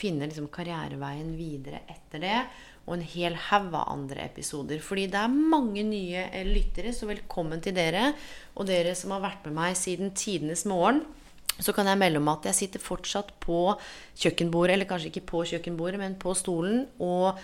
finne 0.00 0.28
liksom 0.28 0.48
karriereveien 0.52 1.30
videre 1.38 1.84
etter 1.90 2.24
det. 2.24 2.40
Og 2.88 2.96
en 2.96 3.06
hel 3.06 3.36
haug 3.50 3.70
av 3.76 3.92
andre 3.92 4.24
episoder. 4.24 4.80
Fordi 4.82 5.06
det 5.12 5.20
er 5.20 5.40
mange 5.54 5.84
nye 5.86 6.26
eh, 6.30 6.48
lyttere, 6.48 6.94
så 6.96 7.06
velkommen 7.10 7.62
til 7.62 7.76
dere. 7.76 8.10
Og 8.56 8.66
dere 8.68 8.96
som 8.98 9.14
har 9.14 9.24
vært 9.28 9.46
med 9.46 9.58
meg 9.60 9.78
siden 9.78 10.14
tidenes 10.16 10.66
morgen 10.68 11.04
så 11.60 11.74
kan 11.76 11.88
jeg 11.90 12.00
melde 12.00 12.20
om 12.20 12.28
at 12.32 12.46
jeg 12.48 12.56
sitter 12.56 12.82
fortsatt 12.82 13.34
på 13.42 13.74
kjøkkenbordet, 14.18 14.74
eller 14.74 14.88
kanskje 14.88 15.10
ikke 15.10 15.26
på 15.28 15.42
kjøkkenbordet, 15.52 16.00
men 16.00 16.16
på 16.20 16.32
stolen, 16.38 16.86
og 17.02 17.36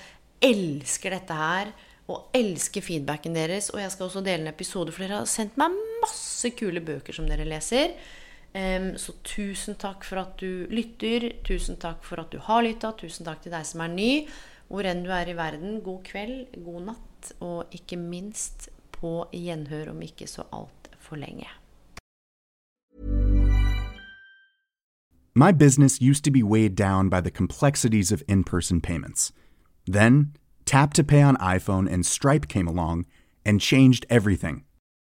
elsker 0.45 1.17
dette 1.17 1.37
her. 1.37 1.75
Og 2.07 2.31
elsker 2.39 2.85
feedbacken 2.87 3.35
deres. 3.35 3.73
Og 3.75 3.81
jeg 3.83 3.91
skal 3.91 4.07
også 4.07 4.23
dele 4.23 4.45
en 4.45 4.53
episode, 4.53 4.93
for 4.95 5.03
dere 5.03 5.25
har 5.25 5.31
sendt 5.31 5.57
meg 5.59 5.75
masse 6.05 6.53
kule 6.55 6.79
bøker 6.85 7.17
som 7.17 7.27
dere 7.27 7.49
leser. 7.49 7.97
Så 8.97 9.13
tusen 9.27 9.77
takk 9.77 10.05
for 10.09 10.23
at 10.23 10.39
du 10.41 10.65
lytter. 10.73 11.29
Tusen 11.45 11.77
takk 11.77 12.05
for 12.07 12.23
at 12.23 12.33
du 12.33 12.39
har 12.41 12.63
lytta. 12.65 12.95
Tusen 12.97 13.27
takk 13.29 13.43
til 13.45 13.53
deg 13.53 13.67
som 13.69 13.83
er 13.85 13.93
ny. 13.93 14.11
Hvor 14.71 14.87
enn 14.89 15.05
du 15.05 15.13
er 15.13 15.29
i 15.29 15.37
verden, 15.37 15.81
god 15.85 16.01
kveld, 16.09 16.57
god 16.65 16.89
natt, 16.89 17.31
og 17.45 17.77
ikke 17.77 17.99
minst 18.01 18.69
på 18.97 19.27
gjenhør 19.33 19.93
om 19.93 20.03
ikke 20.03 20.27
så 20.27 20.47
altfor 20.53 21.21
lenge. 21.21 21.47
My 25.37 25.53
business 25.53 26.01
used 26.01 26.25
to 26.25 26.31
be 26.31 26.43
weighed 26.43 26.75
down 26.75 27.11
by 27.11 27.21
the 27.21 27.31
complexities 27.31 28.11
of 28.11 28.23
in 28.27 28.43
person 28.43 28.81
payments. 28.81 29.33
Then, 29.87 30.33
Tap 30.65 30.95
to 30.95 31.05
Pay 31.05 31.23
on 31.23 31.37
iPhone 31.37 31.87
and 31.93 32.07
Stripe 32.07 32.49
came 32.49 32.67
along 32.67 33.05
and 33.45 33.61
changed 33.61 34.07
everything. 34.11 34.66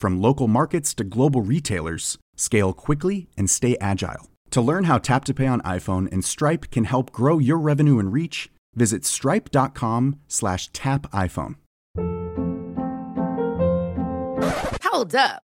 from 0.00 0.20
local 0.20 0.48
markets 0.48 0.92
to 0.94 1.04
global 1.04 1.42
retailers, 1.42 2.18
scale 2.36 2.72
quickly 2.72 3.28
and 3.36 3.48
stay 3.48 3.76
agile. 3.80 4.28
To 4.50 4.60
learn 4.60 4.84
how 4.84 4.98
Tap 4.98 5.24
to 5.26 5.34
Pay 5.34 5.46
on 5.46 5.60
iPhone 5.62 6.12
and 6.12 6.24
Stripe 6.24 6.70
can 6.70 6.84
help 6.84 7.12
grow 7.12 7.38
your 7.38 7.58
revenue 7.58 7.98
and 7.98 8.12
reach, 8.12 8.50
visit 8.74 9.04
stripe.com/tapiphone. 9.04 11.54
Hold 14.82 15.14
up. 15.14 15.45